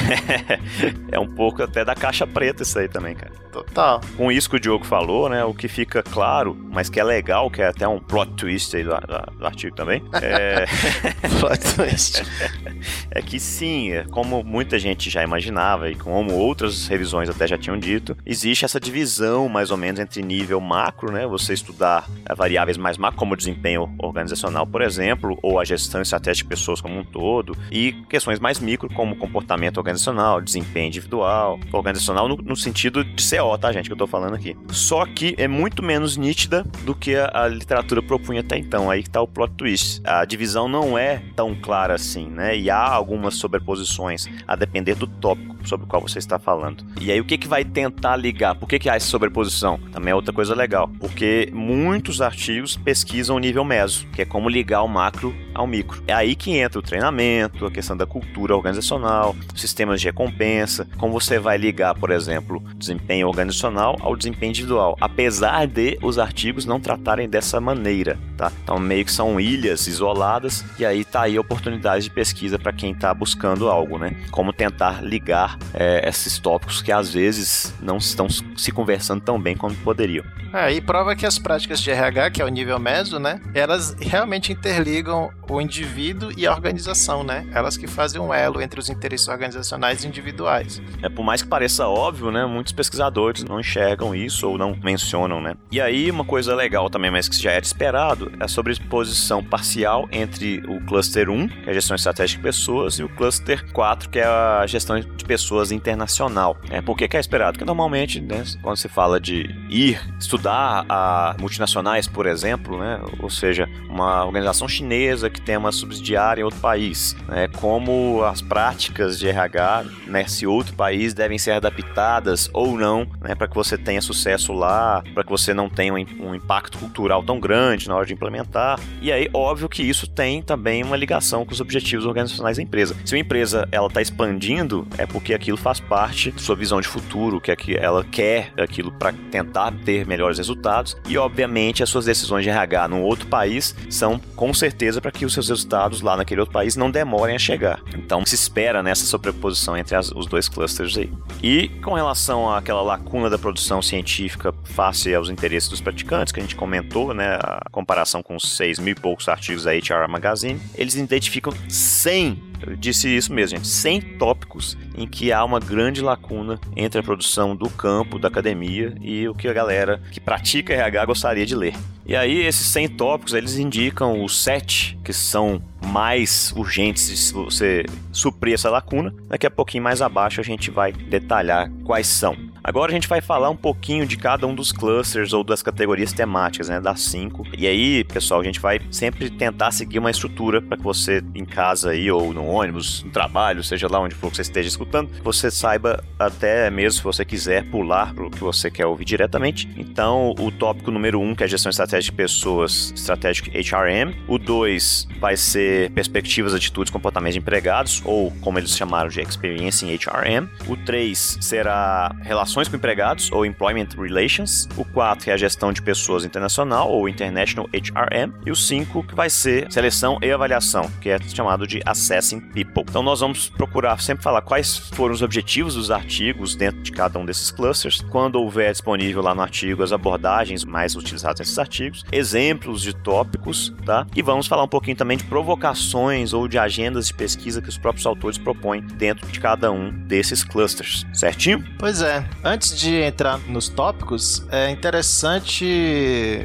[1.12, 3.32] é um pouco até da caixa preta isso aí também, cara.
[3.54, 4.00] Total.
[4.16, 5.44] Com isso que o Diogo falou, né?
[5.44, 8.82] O que fica claro, mas que é legal, que é até um plot twist aí
[8.82, 10.02] do, do, do artigo também.
[10.20, 10.64] É...
[11.40, 12.22] plot twist.
[13.10, 17.56] é que sim, é como muita gente já imaginava e como outras revisões até já
[17.56, 21.26] tinham dito, existe essa divisão mais ou menos entre nível macro, né?
[21.26, 26.02] Você estudar é, variáveis mais macro, como o desempenho organizacional, por exemplo, ou a gestão
[26.02, 31.58] estratégica de pessoas como um todo, e questões mais micro, como comportamento organizacional, desempenho individual,
[31.72, 34.56] organizacional no, no sentido de ser tá, gente, que eu tô falando aqui.
[34.70, 38.90] Só que é muito menos nítida do que a, a literatura propunha até então.
[38.90, 40.00] Aí que tá o plot twist.
[40.04, 42.56] A divisão não é tão clara assim, né?
[42.56, 46.84] E há algumas sobreposições a depender do tópico sobre o qual você está falando.
[47.00, 48.54] E aí o que que vai tentar ligar?
[48.54, 49.78] Por que que há essa sobreposição?
[49.92, 50.88] Também é outra coisa legal.
[51.00, 56.02] Porque muitos artigos pesquisam o nível meso, que é como ligar o macro ao micro.
[56.06, 61.12] É aí que entra o treinamento, a questão da cultura organizacional, sistemas de recompensa, como
[61.12, 66.33] você vai ligar, por exemplo, desempenho organizacional ao desempenho individual, apesar de os artigos
[66.66, 68.52] não tratarem dessa maneira, tá?
[68.62, 72.72] Então meio que são ilhas isoladas e aí tá aí a oportunidade de pesquisa para
[72.72, 74.16] quem está buscando algo, né?
[74.30, 79.56] Como tentar ligar é, esses tópicos que às vezes não estão se conversando tão bem
[79.56, 80.24] quanto poderiam.
[80.52, 83.40] É, e prova que as práticas de RH, que é o nível meso, né?
[83.52, 87.46] Elas realmente interligam o indivíduo e a organização, né?
[87.52, 90.80] Elas que fazem um elo entre os interesses organizacionais e individuais.
[91.02, 92.46] É, por mais que pareça óbvio, né?
[92.46, 95.56] Muitos pesquisadores não enxergam isso ou não mencionam, né?
[95.70, 100.08] E aí, uma coisa legal também, mas que já era esperado, é sobre exposição parcial
[100.10, 104.08] entre o cluster 1, que é a gestão estratégica de pessoas, e o cluster 4,
[104.10, 106.56] que é a gestão de pessoas internacional.
[106.70, 107.52] É, por que é esperado?
[107.52, 113.30] Porque normalmente, né, quando se fala de ir estudar a multinacionais, por exemplo, né, ou
[113.30, 119.18] seja, uma organização chinesa que tem uma subsidiária em outro país, né, como as práticas
[119.18, 124.00] de RH nesse outro país devem ser adaptadas ou não, né, para que você tenha
[124.00, 128.06] sucesso lá, para que você não tenha um, um impacto cultural tão grande na hora
[128.06, 128.78] de implementar.
[129.00, 132.96] E aí, óbvio que isso tem também uma ligação com os objetivos organizacionais da empresa.
[133.04, 136.88] Se uma empresa ela está expandindo, é porque aquilo faz parte da sua visão de
[136.88, 140.96] futuro, que é que ela quer aquilo para tentar ter melhores resultados.
[141.08, 145.24] E obviamente as suas decisões de RH num outro país são com certeza para que
[145.24, 147.80] os seus resultados lá naquele outro país não demorem a chegar.
[147.94, 151.12] Então se espera nessa sobreposição entre as, os dois clusters aí.
[151.42, 156.42] E com relação àquela lacuna da produção científica face aos interesses dos praticantes que a
[156.42, 160.60] gente comentou, né, a comparação com os 6 mil e poucos artigos da HR Magazine,
[160.74, 163.68] eles identificam 100 eu disse isso mesmo, gente.
[163.68, 168.94] 100 tópicos em que há uma grande lacuna entre a produção do campo, da academia
[169.00, 171.74] e o que a galera que pratica RH gostaria de ler.
[172.06, 177.84] E aí, esses 100 tópicos, eles indicam os 7 que são mais urgentes de você
[178.12, 179.14] suprir essa lacuna.
[179.28, 182.36] Daqui a pouquinho mais abaixo a gente vai detalhar quais são.
[182.62, 186.14] Agora a gente vai falar um pouquinho de cada um dos clusters ou das categorias
[186.14, 187.46] temáticas, né, das cinco.
[187.58, 191.44] E aí, pessoal, a gente vai sempre tentar seguir uma estrutura para que você em
[191.44, 195.10] casa aí ou no ônibus, no trabalho, seja lá onde for que você esteja escutando,
[195.22, 199.68] você saiba até mesmo se você quiser pular para o que você quer ouvir diretamente.
[199.76, 204.14] Então, o tópico número um, que é a gestão estratégica de pessoas, estratégico HRM.
[204.28, 209.84] O dois vai ser perspectivas, atitudes, comportamentos de empregados, ou como eles chamaram de experience
[209.84, 210.48] em HRM.
[210.68, 214.68] O três será relações com empregados, ou Employment Relations.
[214.76, 218.32] O 4 é a gestão de pessoas internacional, ou International HRM.
[218.46, 222.84] E o 5 que vai ser seleção e avaliação, que é chamado de Assessing People.
[222.88, 227.18] Então nós vamos procurar sempre falar quais foram os objetivos dos artigos dentro de cada
[227.18, 232.04] um desses clusters, quando houver disponível lá no artigo as abordagens mais utilizadas nesses artigos,
[232.12, 234.06] exemplos de tópicos, tá?
[234.14, 237.78] E vamos falar um pouquinho também de provocações ou de agendas de pesquisa que os
[237.78, 241.64] próprios autores propõem dentro de cada um desses clusters, certinho?
[241.78, 242.24] Pois é.
[242.42, 245.64] Antes de entrar nos tópicos, é interessante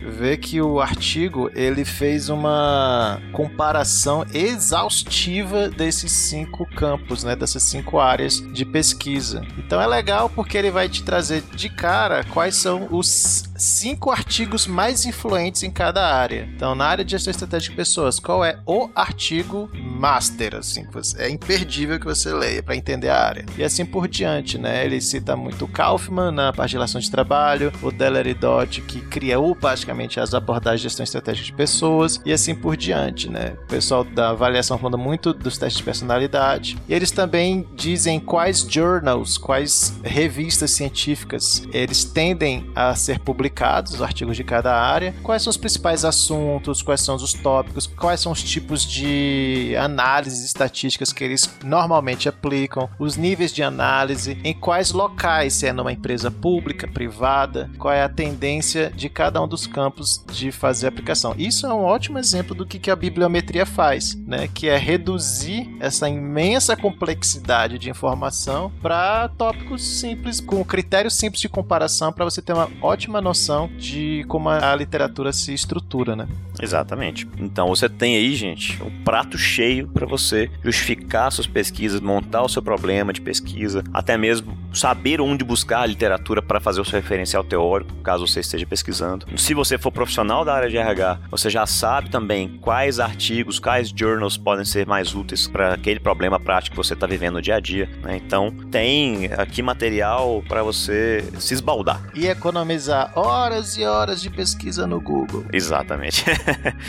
[0.05, 7.99] ver que o artigo ele fez uma comparação exaustiva desses cinco campos, né, dessas cinco
[7.99, 9.41] áreas de pesquisa.
[9.57, 14.65] Então é legal porque ele vai te trazer de cara quais são os cinco artigos
[14.65, 16.49] mais influentes em cada área.
[16.55, 20.93] Então, na área de gestão estratégica de pessoas, qual é o artigo master, assim, que
[20.93, 23.45] você, é imperdível que você leia para entender a área.
[23.57, 24.85] E assim por diante, né?
[24.85, 29.01] Ele cita muito Kaufman na parte de relação de trabalho, o Deller e Dodge, que
[29.01, 33.55] criou basicamente as abordagens de gestão estratégica de pessoas, e assim por diante, né?
[33.63, 36.77] O pessoal da avaliação falando muito dos testes de personalidade.
[36.87, 43.48] E eles também dizem quais journals, quais revistas científicas eles tendem a ser publicados,
[43.89, 48.19] os artigos de cada área, quais são os principais assuntos, quais são os tópicos, quais
[48.19, 54.53] são os tipos de análises estatísticas que eles normalmente aplicam, os níveis de análise, em
[54.53, 59.47] quais locais, se é numa empresa pública, privada, qual é a tendência de cada um
[59.47, 61.33] dos campos de fazer a aplicação.
[61.37, 64.47] Isso é um ótimo exemplo do que a bibliometria faz, né?
[64.47, 71.49] que é reduzir essa imensa complexidade de informação para tópicos simples, com critérios simples de
[71.49, 73.38] comparação, para você ter uma ótima noção
[73.77, 76.15] de como a literatura se estrutura.
[76.15, 76.27] Né?
[76.61, 77.27] Exatamente.
[77.37, 82.49] Então você tem aí, gente, um prato cheio para você justificar suas pesquisas, montar o
[82.49, 86.99] seu problema de pesquisa, até mesmo saber onde buscar a literatura para fazer o seu
[86.99, 89.25] referencial teórico, caso você esteja pesquisando.
[89.37, 93.89] Se você for profissional da área de RH, você já sabe também quais artigos, quais
[93.95, 97.55] journals podem ser mais úteis para aquele problema prático que você está vivendo no dia
[97.55, 97.89] a dia.
[98.03, 98.17] Né?
[98.17, 102.01] Então, tem aqui material para você se esbaldar.
[102.13, 105.45] E economizar horas e horas de pesquisa no Google.
[105.53, 106.25] Exatamente.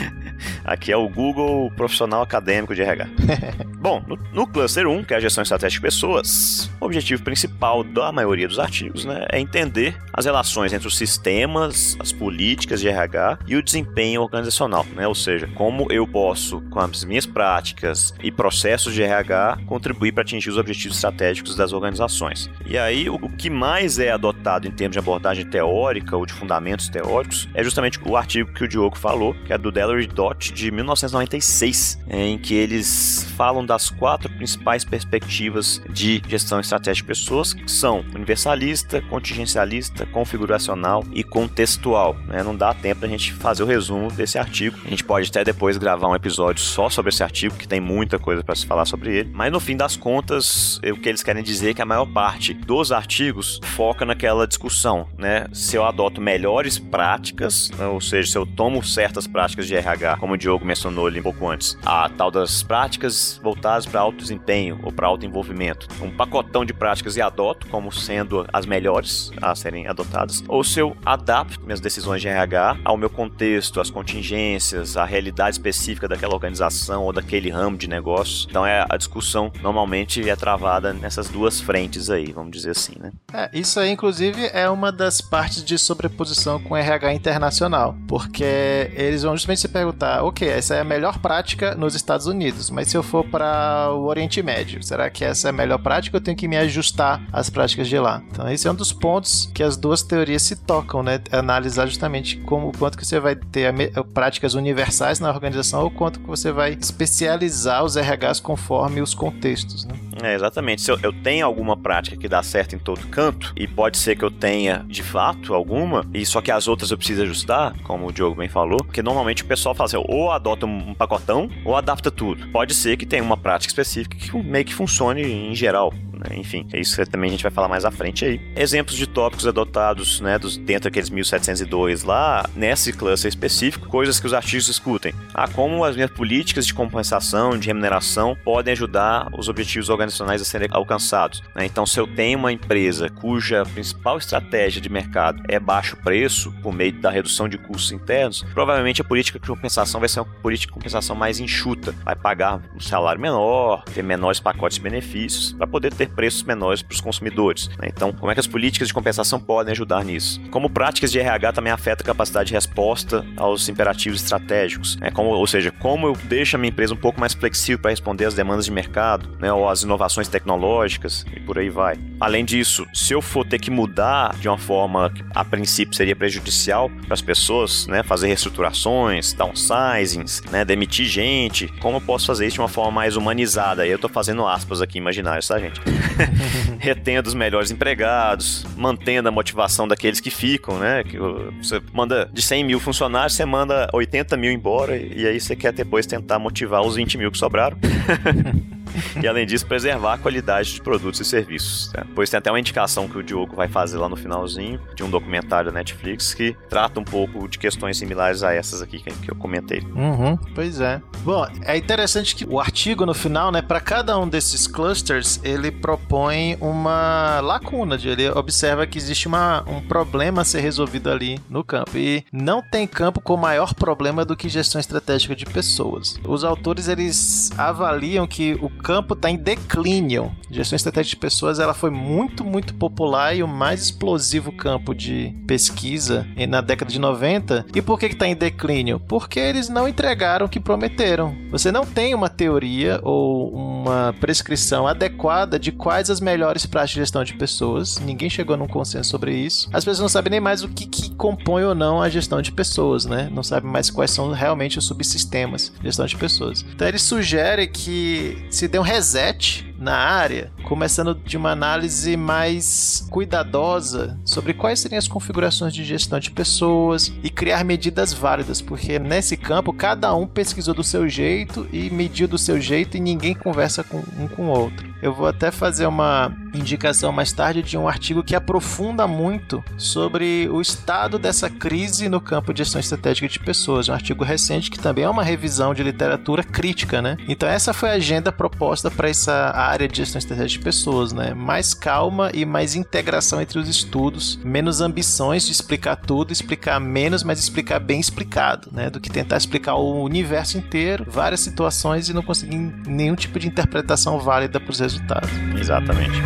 [0.65, 3.07] aqui é o Google profissional acadêmico de RH.
[3.79, 7.83] Bom, no, no Cluster 1, que é a gestão estratégica de pessoas, o objetivo principal
[7.83, 12.87] da maioria dos artigos né, é entender as relações entre os sistemas, as políticas de
[12.87, 15.07] RH e o desempenho organizacional, né?
[15.07, 20.21] ou seja, como eu posso, com as minhas práticas e processos de RH, contribuir para
[20.21, 22.49] atingir os objetivos estratégicos das organizações.
[22.65, 26.89] E aí, o, que mais é adotado em termos de abordagem teórica ou de fundamentos
[26.89, 30.71] teóricos é justamente o artigo que o Diogo falou, que é do Delary Dott de
[30.71, 37.69] 1996, em que eles falam das quatro principais perspectivas de gestão estratégica de pessoas, que
[37.71, 42.15] são universalista, contingencialista, configuracional e contextual.
[42.27, 42.43] Né?
[42.43, 44.77] Não dá tempo a gente fazer o resumo desse artigo.
[44.85, 48.19] A gente pode até depois gravar um episódio só sobre esse artigo, que tem muita
[48.19, 49.31] coisa para se falar sobre ele.
[49.33, 52.53] Mas no fim das contas, o que eles querem dizer é que a maior parte
[52.53, 55.45] dos artigos foca naquela discussão, né?
[55.53, 57.85] Se eu adoto melhores práticas, né?
[57.85, 61.23] ou seja, se eu tomo certas práticas de RH, como o Diogo mencionou ali um
[61.23, 66.09] pouco antes, a tal das práticas voltadas para alto desempenho ou para alto envolvimento, um
[66.09, 70.95] pacotão de práticas e adoto como sendo as melhores a serem adotadas, ou se eu
[71.05, 77.03] adapto minhas decisões de RH ao meu contexto, às contingências, à realidade específica daquela organização
[77.03, 78.47] ou daquele ramo de negócios.
[78.49, 83.11] Então é a discussão normalmente é travada nessas duas frentes aí, vamos dizer assim, né?
[83.33, 89.21] É, isso aí inclusive é uma das partes de sobreposição com RH internacional, porque eles
[89.21, 92.97] vão justamente se perguntar, ok, essa é a melhor prática nos Estados Unidos, mas se
[92.97, 96.35] eu for para o Oriente Médio, será que essa é a melhor prática eu tenho
[96.35, 98.23] que me ajustar às práticas de lá?
[98.31, 101.19] Então esse é um dos pontos que as duas teorias se tocam, né?
[101.31, 103.73] Analisar justamente como quanto que você vai ter
[104.13, 109.85] práticas universais na organização ou quanto que você vai especializar os RHs conforme os contextos,
[109.85, 109.93] né?
[110.23, 110.81] É, exatamente.
[110.81, 114.15] Se eu, eu tenho alguma prática que dá certo em todo canto, e pode ser
[114.15, 118.07] que eu tenha de fato alguma, e só que as outras eu preciso ajustar, como
[118.07, 121.75] o Diogo bem falou, porque normalmente o pessoal fala assim, ou adota um pacotão, ou
[121.75, 122.47] adapta tudo.
[122.49, 125.93] Pode ser que tenha uma prática específica que meio que funcione em geral.
[126.21, 126.37] Né?
[126.37, 128.39] Enfim, é isso também a gente vai falar mais à frente aí.
[128.55, 134.27] Exemplos de tópicos adotados né, dos, dentro daqueles 1702 lá, nesse cluster específico, coisas que
[134.27, 135.13] os artigos discutem.
[135.33, 140.45] Ah, como as minhas políticas de compensação, de remuneração, podem ajudar os objetivos organizacionais a
[140.45, 141.41] serem alcançados.
[141.55, 141.65] Né?
[141.65, 146.73] Então, se eu tenho uma empresa cuja principal estratégia de mercado é baixo preço, por
[146.73, 150.71] meio da redução de custos internos, provavelmente a política de compensação vai ser uma política
[150.71, 151.93] de compensação mais enxuta.
[152.03, 156.81] Vai pagar um salário menor, ter menores pacotes de benefícios, para poder ter preços menores
[156.81, 157.69] para os consumidores.
[157.79, 157.87] Né?
[157.87, 160.39] Então, como é que as políticas de compensação podem ajudar nisso?
[160.51, 165.11] Como práticas de RH também afetam a capacidade de resposta aos imperativos estratégicos, né?
[165.11, 168.25] como, ou seja, como eu deixo a minha empresa um pouco mais flexível para responder
[168.25, 169.51] às demandas de mercado, né?
[169.51, 171.97] ou às inovações tecnológicas e por aí vai.
[172.19, 176.15] Além disso, se eu for ter que mudar de uma forma que a princípio seria
[176.15, 178.03] prejudicial para as pessoas, né?
[178.03, 180.63] fazer reestruturações, downsizings, né?
[180.65, 183.85] demitir gente, como eu posso fazer isso de uma forma mais humanizada?
[183.85, 185.81] E eu estou fazendo aspas aqui imaginários, tá, gente?
[186.79, 191.03] retendo os melhores empregados, mantendo a motivação daqueles que ficam, né?
[191.03, 195.55] Que você manda de 100 mil funcionários, você manda 80 mil embora e aí você
[195.55, 197.77] quer depois tentar motivar os 20 mil que sobraram.
[199.21, 201.91] e além disso, preservar a qualidade de produtos e serviços.
[201.93, 202.03] Né?
[202.15, 205.09] Pois tem até uma indicação que o Diogo vai fazer lá no finalzinho de um
[205.09, 209.35] documentário da Netflix que trata um pouco de questões similares a essas aqui que, eu
[209.35, 209.81] comentei.
[209.95, 211.01] Uhum, pois é.
[211.23, 215.71] Bom, é interessante que o artigo no final, né, para cada um desses clusters, ele
[215.71, 221.63] propõe uma lacuna, ele observa que existe uma, um problema a ser resolvido ali no
[221.63, 226.19] campo e não tem campo com maior problema do que gestão estratégica de pessoas.
[226.27, 230.31] Os autores eles avaliam que o campo está em declínio.
[230.49, 235.33] Gestão estratégica de pessoas ela foi muito, muito popular e o mais explosivo campo de
[235.47, 237.65] pesquisa na década de 90.
[237.73, 238.99] E por que está em declínio?
[238.99, 241.35] Porque eles não entregaram o que prometeram.
[241.49, 246.99] Você não tem uma teoria ou uma prescrição adequada de quais as melhores práticas de
[247.01, 247.99] gestão de pessoas.
[247.99, 249.69] Ninguém chegou num consenso sobre isso.
[249.73, 252.51] As pessoas não sabem nem mais o que, que compõe ou não a gestão de
[252.51, 253.29] pessoas, né?
[253.31, 256.65] Não sabem mais quais são realmente os subsistemas de gestão de pessoas.
[256.73, 263.05] Então ele sugere que se dê um reset na área, começando de uma análise mais
[263.09, 268.99] cuidadosa sobre quais seriam as configurações de gestão de pessoas e criar medidas válidas, porque
[268.99, 273.33] nesse campo cada um pesquisou do seu jeito e mediu do seu jeito e ninguém
[273.33, 274.90] conversa com um com o outro.
[275.01, 280.47] Eu vou até fazer uma indicação mais tarde de um artigo que aprofunda muito sobre
[280.49, 283.89] o estado dessa crise no campo de gestão estratégica de pessoas.
[283.89, 287.17] Um artigo recente que também é uma revisão de literatura crítica, né?
[287.27, 291.33] Então essa foi a agenda proposta para essa área de gestão estratégica de pessoas, né?
[291.33, 297.23] Mais calma e mais integração entre os estudos, menos ambições de explicar tudo, explicar menos,
[297.23, 298.89] mas explicar bem explicado, né?
[298.89, 303.47] Do que tentar explicar o universo inteiro, várias situações e não conseguir nenhum tipo de
[303.47, 305.29] interpretação válida para os resultados.
[305.55, 306.17] Exatamente.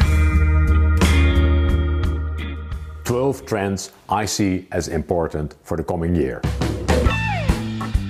[3.04, 6.42] 12 trends I see as important for the coming year.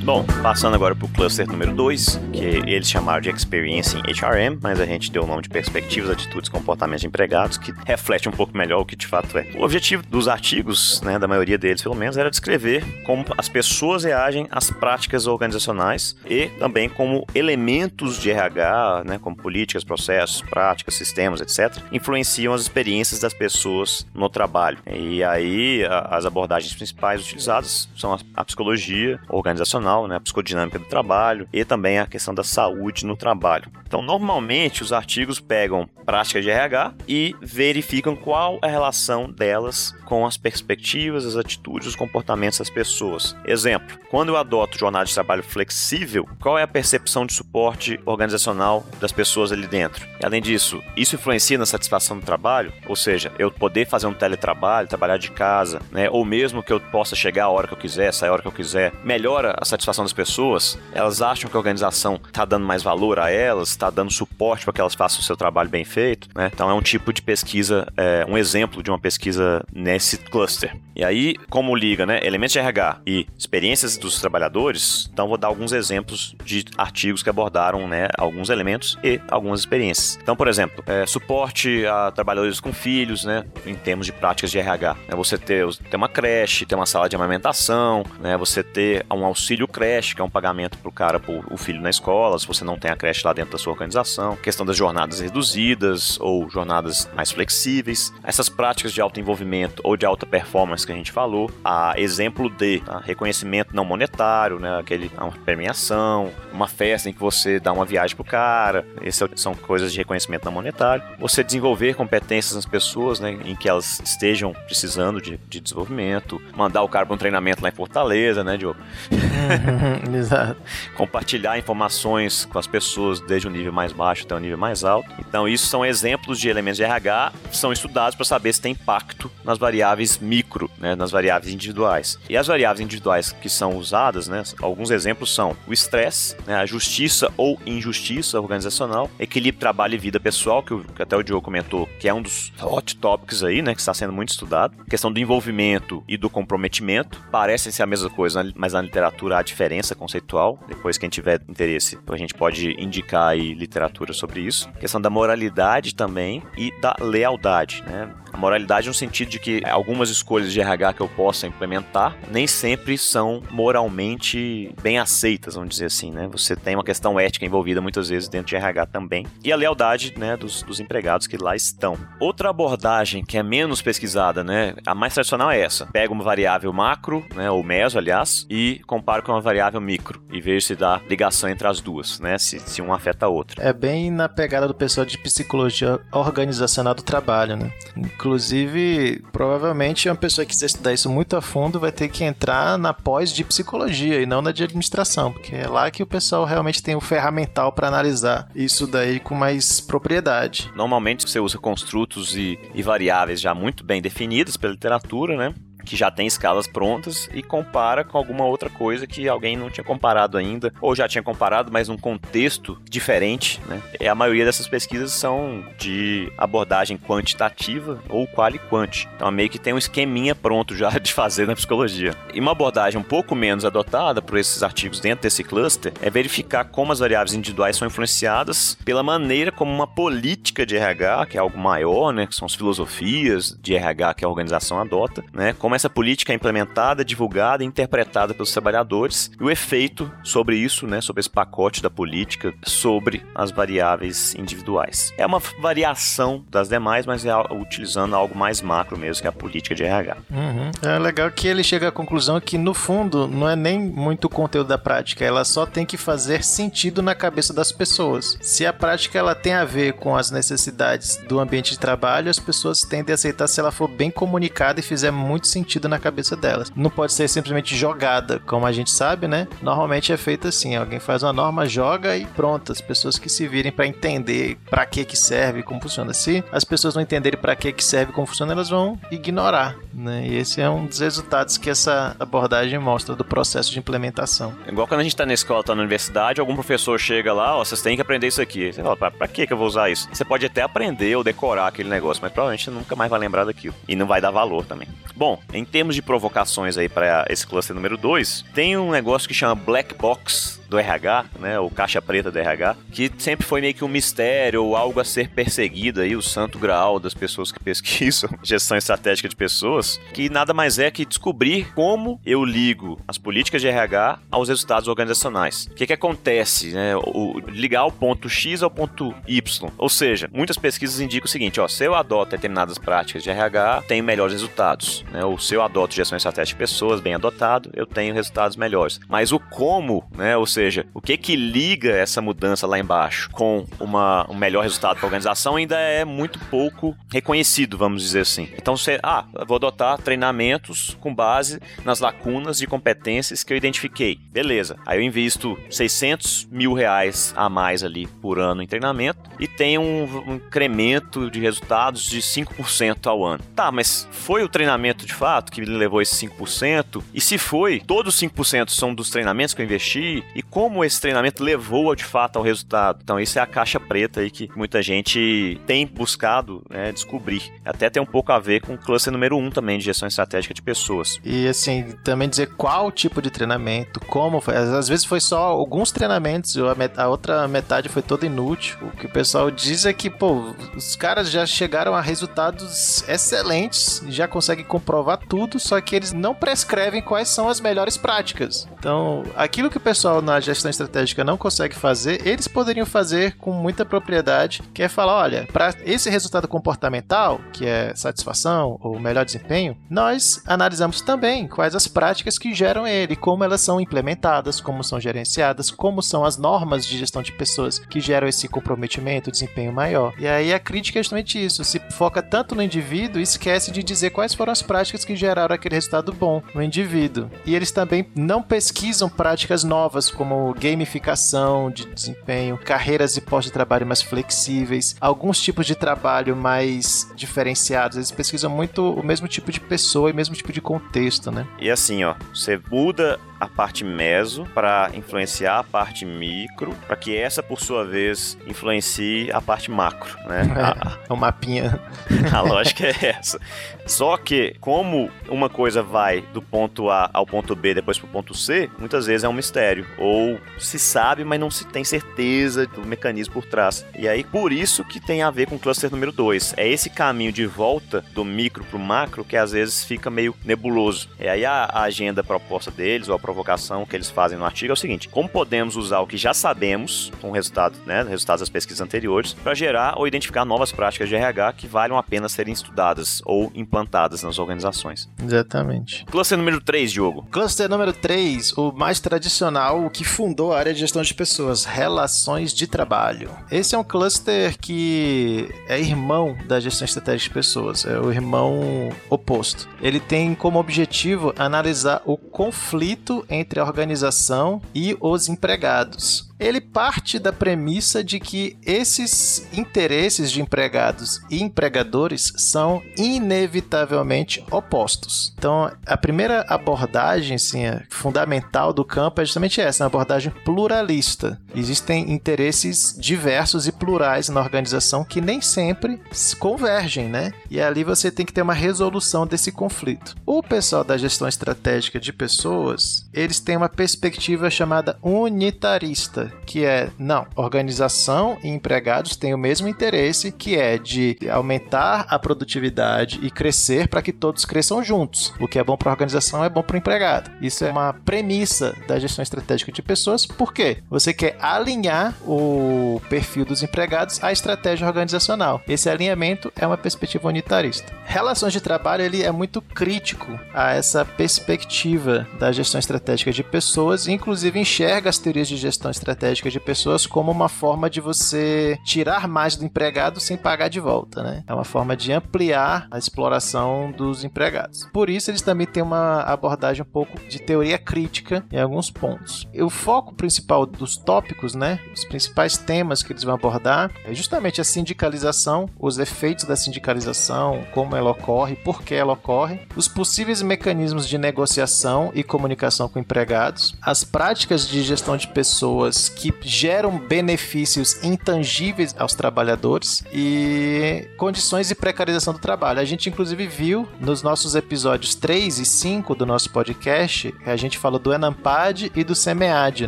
[0.05, 4.59] Bom, passando agora para o cluster número 2, que eles chamaram de Experience em HRM,
[4.61, 8.31] mas a gente deu o nome de Perspectivas, Atitudes Comportamentos de Empregados, que reflete um
[8.31, 9.47] pouco melhor o que de fato é.
[9.55, 14.03] O objetivo dos artigos, né, da maioria deles pelo menos, era descrever como as pessoas
[14.03, 20.93] reagem às práticas organizacionais e também como elementos de RH, né, como políticas, processos, práticas,
[20.93, 24.77] sistemas, etc., influenciam as experiências das pessoas no trabalho.
[24.85, 30.79] E aí a, as abordagens principais utilizadas são a, a psicologia organizacional, né, a psicodinâmica
[30.79, 33.71] do trabalho e também a questão da saúde no trabalho.
[33.87, 39.93] Então, normalmente, os artigos pegam práticas de RH e verificam qual é a relação delas
[40.05, 43.35] com as perspectivas, as atitudes, os comportamentos das pessoas.
[43.45, 48.85] Exemplo, quando eu adoto jornada de trabalho flexível, qual é a percepção de suporte organizacional
[48.99, 50.05] das pessoas ali dentro?
[50.19, 52.71] E, além disso, isso influencia na satisfação do trabalho?
[52.87, 56.09] Ou seja, eu poder fazer um teletrabalho, trabalhar de casa, né?
[56.09, 58.47] ou mesmo que eu possa chegar a hora que eu quiser, sair a hora que
[58.47, 60.77] eu quiser, melhora a satisfação das pessoas?
[60.93, 64.73] Elas acham que a organização está dando mais valor a elas, está dando suporte para
[64.73, 66.27] que elas façam o seu trabalho bem feito?
[66.35, 66.49] Né?
[66.53, 70.75] Então, é um tipo de pesquisa, é, um exemplo de uma pesquisa nesse cluster.
[70.95, 75.47] E aí, como liga, né, elementos de RH e experiências dos trabalhadores, então vou dar
[75.47, 80.17] alguns exemplos de artigos que abordaram, né, alguns elementos e algumas experiências.
[80.21, 84.59] Então, por exemplo, é, suporte a trabalhadores com filhos, né, em termos de práticas de
[84.59, 84.95] RH.
[85.09, 89.25] É você ter, ter uma creche, ter uma sala de amamentação, né, você ter um
[89.25, 92.47] auxílio creche, que é um pagamento para o cara por o filho na escola, se
[92.47, 94.37] você não tem a creche lá dentro da sua organização.
[94.37, 98.13] Questão das jornadas reduzidas ou jornadas mais flexíveis.
[98.23, 101.49] Essas práticas de alto envolvimento ou de alta performance que a gente falou.
[101.63, 102.99] A exemplo de tá?
[102.99, 104.79] reconhecimento não monetário, né?
[104.79, 108.85] Aquele, uma premiação, uma festa em que você dá uma viagem pro cara.
[109.01, 111.03] Essas são coisas de reconhecimento não monetário.
[111.19, 113.37] Você desenvolver competências nas pessoas, né?
[113.45, 116.41] Em que elas estejam precisando de, de desenvolvimento.
[116.55, 118.79] Mandar o cara para um treinamento lá em Fortaleza, né, Diogo?
[120.15, 120.61] Exato.
[120.95, 125.09] Compartilhar informações com as pessoas desde o nível mais baixo até o nível mais alto.
[125.19, 128.71] Então, isso são exemplos de elementos de RH que são estudados para saber se tem
[128.73, 132.19] impacto nas variáveis micro, né, nas variáveis individuais.
[132.29, 136.65] E as variáveis individuais que são usadas, né, alguns exemplos são o estresse, né, a
[136.65, 141.41] justiça ou injustiça organizacional, equilíbrio trabalho e vida pessoal, que, o, que até o Diogo
[141.41, 144.75] comentou, que é um dos hot topics aí, né, que está sendo muito estudado.
[144.89, 149.41] Questão do envolvimento e do comprometimento, parecem ser a mesma coisa, mas na literatura há
[149.41, 150.59] diferença conceitual.
[150.67, 154.69] Depois, quem tiver interesse, a gente pode indicar aí literatura sobre isso.
[154.79, 158.09] Questão da moralidade também e da lealdade, né?
[158.31, 162.47] A moralidade no sentido de que algumas escolhas de RH que eu possa implementar nem
[162.47, 166.27] sempre são moralmente bem aceitas, vamos dizer assim, né?
[166.31, 169.25] Você tem uma questão ética envolvida muitas vezes dentro de RH também.
[169.43, 171.97] E a lealdade, né, dos, dos empregados que lá estão.
[172.19, 175.85] Outra abordagem que é menos pesquisada, né, a mais tradicional é essa.
[175.87, 180.41] Pega uma variável macro, né, ou meso, aliás, e compara com uma variável micro e
[180.41, 183.61] veja se dá ligação entre as duas, né, se, se um afeta a outra.
[183.61, 187.71] É bem na pegada do pessoal de psicologia organizacional do trabalho, né?
[187.95, 192.77] Inclusive, provavelmente uma pessoa que quiser estudar isso muito a fundo vai ter que entrar
[192.77, 196.45] na pós de psicologia e não na de administração, porque é lá que o pessoal
[196.45, 200.71] realmente tem o ferramental para analisar isso daí com mais propriedade.
[200.75, 205.53] Normalmente você usa construtos e, e variáveis já muito bem definidos pela literatura, né?
[205.85, 209.83] Que já tem escalas prontas e compara com alguma outra coisa que alguém não tinha
[209.83, 213.81] comparado ainda, ou já tinha comparado, mas num contexto diferente, né?
[213.99, 219.07] E a maioria dessas pesquisas são de abordagem quantitativa ou quali-quant.
[219.15, 222.13] Então meio que tem um esqueminha pronto já de fazer na psicologia.
[222.33, 226.65] E uma abordagem um pouco menos adotada por esses artigos dentro desse cluster é verificar
[226.65, 231.39] como as variáveis individuais são influenciadas pela maneira como uma política de RH, que é
[231.39, 235.74] algo maior, né, que são as filosofias de RH que a organização adota, né, como
[235.75, 241.01] essa política é implementada, divulgada e interpretada pelos trabalhadores e o efeito sobre isso, né,
[241.01, 245.13] sobre esse pacote da política, sobre as variáveis individuais.
[245.17, 249.33] É uma variação das demais, mas é utilizando algo mais macro mesmo, que é a
[249.33, 250.17] política de RH.
[250.31, 250.71] Uhum.
[250.81, 254.29] É legal que ele chega à conclusão que, no fundo, não é nem muito o
[254.29, 258.37] conteúdo da prática, ela só tem que fazer sentido na cabeça das pessoas.
[258.41, 262.39] Se a prática ela tem a ver com as necessidades do ambiente de trabalho, as
[262.39, 265.99] pessoas tendem a aceitar se ela for bem comunicada e fizer muito sentido sentido na
[265.99, 266.71] cabeça delas.
[266.75, 269.47] Não pode ser simplesmente jogada, como a gente sabe, né?
[269.61, 273.47] Normalmente é feito assim, alguém faz uma norma, joga e pronto, as pessoas que se
[273.47, 276.13] virem para entender para que que serve, como funciona.
[276.13, 280.25] Se as pessoas não entenderem para que que serve, como funciona, elas vão ignorar, né?
[280.27, 284.53] E esse é um dos resultados que essa abordagem mostra do processo de implementação.
[284.67, 287.63] Igual quando a gente tá na escola, tá na universidade, algum professor chega lá, ó,
[287.63, 288.71] vocês têm que aprender isso aqui.
[288.71, 290.07] Você fala, pra que que eu vou usar isso?
[290.11, 293.75] Você pode até aprender ou decorar aquele negócio, mas provavelmente nunca mais vai lembrar daquilo.
[293.87, 294.87] E não vai dar valor também.
[295.15, 299.33] Bom, em termos de provocações aí para esse cluster número 2, tem um negócio que
[299.33, 303.73] chama Black Box do RH, né, o caixa preta do RH, que sempre foi meio
[303.73, 307.59] que um mistério ou algo a ser perseguido aí, o santo graal das pessoas que
[307.59, 313.17] pesquisam gestão estratégica de pessoas, que nada mais é que descobrir como eu ligo as
[313.17, 315.67] políticas de RH aos resultados organizacionais.
[315.71, 320.29] O que que acontece, né, o, ligar o ponto X ao ponto Y, ou seja,
[320.33, 324.33] muitas pesquisas indicam o seguinte, ó, se eu adoto determinadas práticas de RH, tenho melhores
[324.33, 328.57] resultados, né, ou se eu adoto gestão estratégica de pessoas bem adotado, eu tenho resultados
[328.57, 328.99] melhores.
[329.07, 333.65] Mas o como, né, ou seja, o que que liga essa mudança lá embaixo com
[333.79, 338.47] uma, um melhor resultado para a organização ainda é muito pouco reconhecido, vamos dizer assim.
[338.57, 344.17] Então você, ah, vou adotar treinamentos com base nas lacunas de competências que eu identifiquei.
[344.31, 344.77] Beleza.
[344.85, 349.81] Aí eu invisto 600 mil reais a mais ali por ano em treinamento e tenho
[349.81, 353.43] um, um incremento de resultados de 5% ao ano.
[353.55, 357.03] Tá, mas foi o treinamento de fato que me levou esse 5%?
[357.13, 360.23] E se foi, todos os 5% são dos treinamentos que eu investi?
[360.35, 362.99] E como esse treinamento levou de fato ao resultado.
[363.03, 367.51] Então, isso é a caixa preta aí que muita gente tem buscado né, descobrir.
[367.63, 370.07] Até tem um pouco a ver com o cluster número 1 um também de gestão
[370.07, 371.19] estratégica de pessoas.
[371.23, 374.55] E assim, também dizer qual tipo de treinamento, como foi.
[374.55, 376.55] Às vezes foi só alguns treinamentos,
[376.97, 378.77] a outra metade foi toda inútil.
[378.81, 384.01] O que o pessoal diz é que, pô, os caras já chegaram a resultados excelentes,
[384.07, 388.67] já conseguem comprovar tudo, só que eles não prescrevem quais são as melhores práticas.
[388.77, 393.51] Então, aquilo que o pessoal na gestão estratégica não consegue fazer, eles poderiam fazer com
[393.51, 399.25] muita propriedade, que é falar, olha, para esse resultado comportamental, que é satisfação ou melhor
[399.25, 404.83] desempenho, nós analisamos também quais as práticas que geram ele, como elas são implementadas, como
[404.83, 409.71] são gerenciadas, como são as normas de gestão de pessoas que geram esse comprometimento, desempenho
[409.71, 410.13] maior.
[410.17, 413.83] E aí a crítica é justamente isso, se foca tanto no indivíduo e esquece de
[413.83, 417.29] dizer quais foram as práticas que geraram aquele resultado bom no indivíduo.
[417.45, 423.51] E eles também não pesquisam práticas novas como gamificação de desempenho, carreiras e postos de
[423.53, 427.97] trabalho mais flexíveis, alguns tipos de trabalho mais diferenciados.
[427.97, 431.45] Eles pesquisam muito o mesmo tipo de pessoa e o mesmo tipo de contexto, né?
[431.59, 437.15] E assim, ó, você muda a parte meso para influenciar a parte micro, para que
[437.15, 440.43] essa, por sua vez, influencie a parte macro, né?
[440.65, 441.79] É, o mapinha.
[442.31, 443.39] A lógica é essa.
[443.85, 448.33] Só que, como uma coisa vai do ponto A ao ponto B, depois pro ponto
[448.33, 449.85] C, muitas vezes é um mistério.
[449.97, 453.85] Ou se sabe, mas não se tem certeza do mecanismo por trás.
[453.97, 456.55] E aí, por isso que tem a ver com o cluster número 2.
[456.57, 461.09] É esse caminho de volta do micro pro macro que às vezes fica meio nebuloso.
[461.19, 464.71] E aí a, a agenda proposta deles, ou a provocação que eles fazem no artigo
[464.71, 468.49] é o seguinte: como podemos usar o que já sabemos, com resultado, né, resultados das
[468.49, 472.53] pesquisas anteriores, para gerar ou identificar novas práticas de RH que valham a pena serem
[472.53, 475.09] estudadas ou implantadas nas organizações.
[475.21, 476.05] Exatamente.
[476.05, 477.23] Cluster número 3, Diogo.
[477.31, 481.65] Cluster número 3, o mais tradicional, o que fundou a área de gestão de pessoas,
[481.65, 483.31] relações de trabalho.
[483.49, 488.89] Esse é um cluster que é irmão da gestão estratégica de pessoas, é o irmão
[489.09, 489.67] oposto.
[489.81, 497.17] Ele tem como objetivo analisar o conflito entre a organização e os empregados ele parte
[497.17, 505.33] da premissa de que esses interesses de empregados e empregadores são inevitavelmente opostos.
[505.37, 511.39] Então, a primeira abordagem assim, fundamental do campo é justamente essa, uma abordagem pluralista.
[511.55, 516.01] Existem interesses diversos e plurais na organização que nem sempre
[516.39, 517.31] convergem, né?
[517.49, 520.15] E ali você tem que ter uma resolução desse conflito.
[520.25, 526.89] O pessoal da gestão estratégica de pessoas, eles têm uma perspectiva chamada unitarista que é,
[526.97, 533.29] não, organização e empregados têm o mesmo interesse, que é de aumentar a produtividade e
[533.29, 535.33] crescer para que todos cresçam juntos.
[535.39, 537.31] O que é bom para a organização é bom para o empregado.
[537.41, 540.77] Isso é uma premissa da gestão estratégica de pessoas, por quê?
[540.89, 545.61] Você quer alinhar o perfil dos empregados à estratégia organizacional.
[545.67, 547.93] Esse alinhamento é uma perspectiva unitarista.
[548.05, 554.07] Relações de trabalho ele é muito crítico a essa perspectiva da gestão estratégica de pessoas,
[554.07, 558.79] inclusive enxerga as teorias de gestão estratégica estratégica de pessoas como uma forma de você
[558.83, 561.43] tirar mais do empregado sem pagar de volta, né?
[561.45, 564.87] É uma forma de ampliar a exploração dos empregados.
[564.93, 569.47] Por isso, eles também têm uma abordagem um pouco de teoria crítica em alguns pontos.
[569.53, 571.79] E o foco principal dos tópicos, né?
[571.93, 577.65] Os principais temas que eles vão abordar é justamente a sindicalização, os efeitos da sindicalização,
[577.73, 582.99] como ela ocorre, por que ela ocorre, os possíveis mecanismos de negociação e comunicação com
[582.99, 591.67] empregados, as práticas de gestão de pessoas que geram benefícios intangíveis aos trabalhadores e condições
[591.67, 592.79] de precarização do trabalho.
[592.79, 597.77] A gente, inclusive, viu nos nossos episódios 3 e 5 do nosso podcast, a gente
[597.77, 599.87] falou do Enampad e do SEMEAD,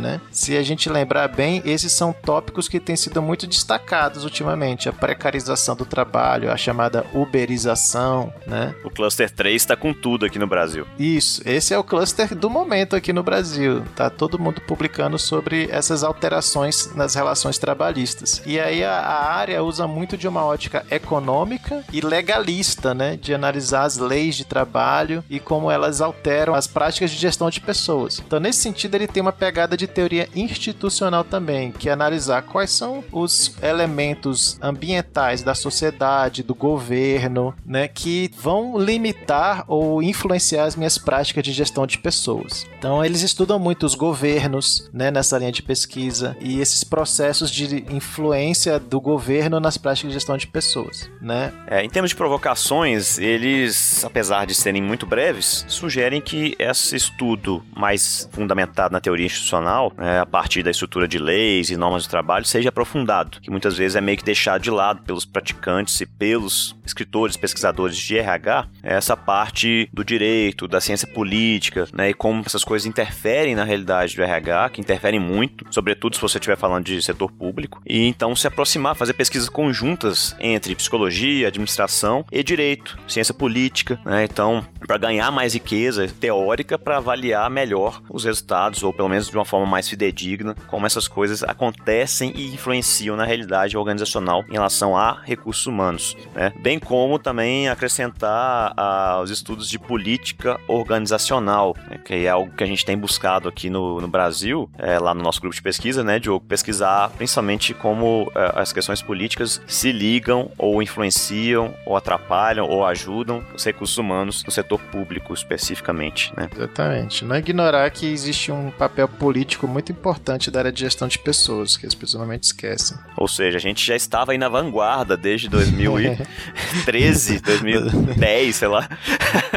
[0.00, 0.20] né?
[0.30, 4.88] Se a gente lembrar bem, esses são tópicos que têm sido muito destacados ultimamente.
[4.88, 8.74] A precarização do trabalho, a chamada uberização, né?
[8.84, 10.86] O Cluster 3 está com tudo aqui no Brasil.
[10.98, 13.82] Isso, esse é o cluster do momento aqui no Brasil.
[13.94, 18.42] Tá todo mundo publicando sobre essas alterações nas relações trabalhistas.
[18.44, 23.16] E aí a, a área usa muito de uma ótica econômica e legalista, né?
[23.16, 27.60] De analisar as leis de trabalho e como elas alteram as práticas de gestão de
[27.60, 28.22] pessoas.
[28.24, 32.70] Então, nesse sentido, ele tem uma pegada de teoria institucional também, que é analisar quais
[32.70, 40.76] são os elementos ambientais da sociedade, do governo, né, que vão limitar ou influenciar as
[40.76, 42.66] minhas práticas de gestão de pessoas.
[42.78, 45.97] Então, eles estudam muito os governos, né, nessa linha de pesquisa
[46.40, 51.52] e esses processos de influência do governo nas práticas de gestão de pessoas, né?
[51.66, 57.62] É, em termos de provocações, eles, apesar de serem muito breves, sugerem que esse estudo
[57.76, 62.08] mais fundamentado na teoria institucional, né, a partir da estrutura de leis e normas de
[62.08, 66.06] trabalho, seja aprofundado, que muitas vezes é meio que deixado de lado pelos praticantes e
[66.06, 72.42] pelos escritores, pesquisadores de RH, essa parte do direito, da ciência política, né, e como
[72.44, 76.84] essas coisas interferem na realidade do RH, que interferem muito, sobretudo se você estiver falando
[76.84, 82.98] de setor público, e então se aproximar, fazer pesquisas conjuntas entre psicologia, administração e direito,
[83.08, 88.92] ciência política, né, então para ganhar mais riqueza teórica para avaliar melhor os resultados, ou
[88.92, 93.76] pelo menos de uma forma mais fidedigna, como essas coisas acontecem e influenciam na realidade
[93.76, 96.52] organizacional em relação a recursos humanos, né?
[96.60, 101.98] bem como também acrescentar ah, os estudos de política organizacional, né?
[102.04, 105.22] que é algo que a gente tem buscado aqui no, no Brasil, é, lá no
[105.22, 110.50] nosso grupo de pesquisa, né, Diogo, pesquisar principalmente como é, as questões políticas se ligam
[110.56, 116.48] ou influenciam ou atrapalham ou ajudam os recursos humanos no setor público especificamente, né?
[116.56, 117.22] Exatamente.
[117.22, 121.76] Não ignorar que existe um papel político muito importante da área de gestão de pessoas,
[121.76, 122.96] que as pessoas normalmente esquecem.
[123.14, 128.88] Ou seja, a gente já estava aí na vanguarda desde 2013, 2010, sei lá,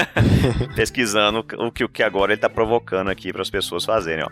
[0.75, 4.29] pesquisando o que, o que agora ele está provocando aqui para as pessoas fazerem, ó.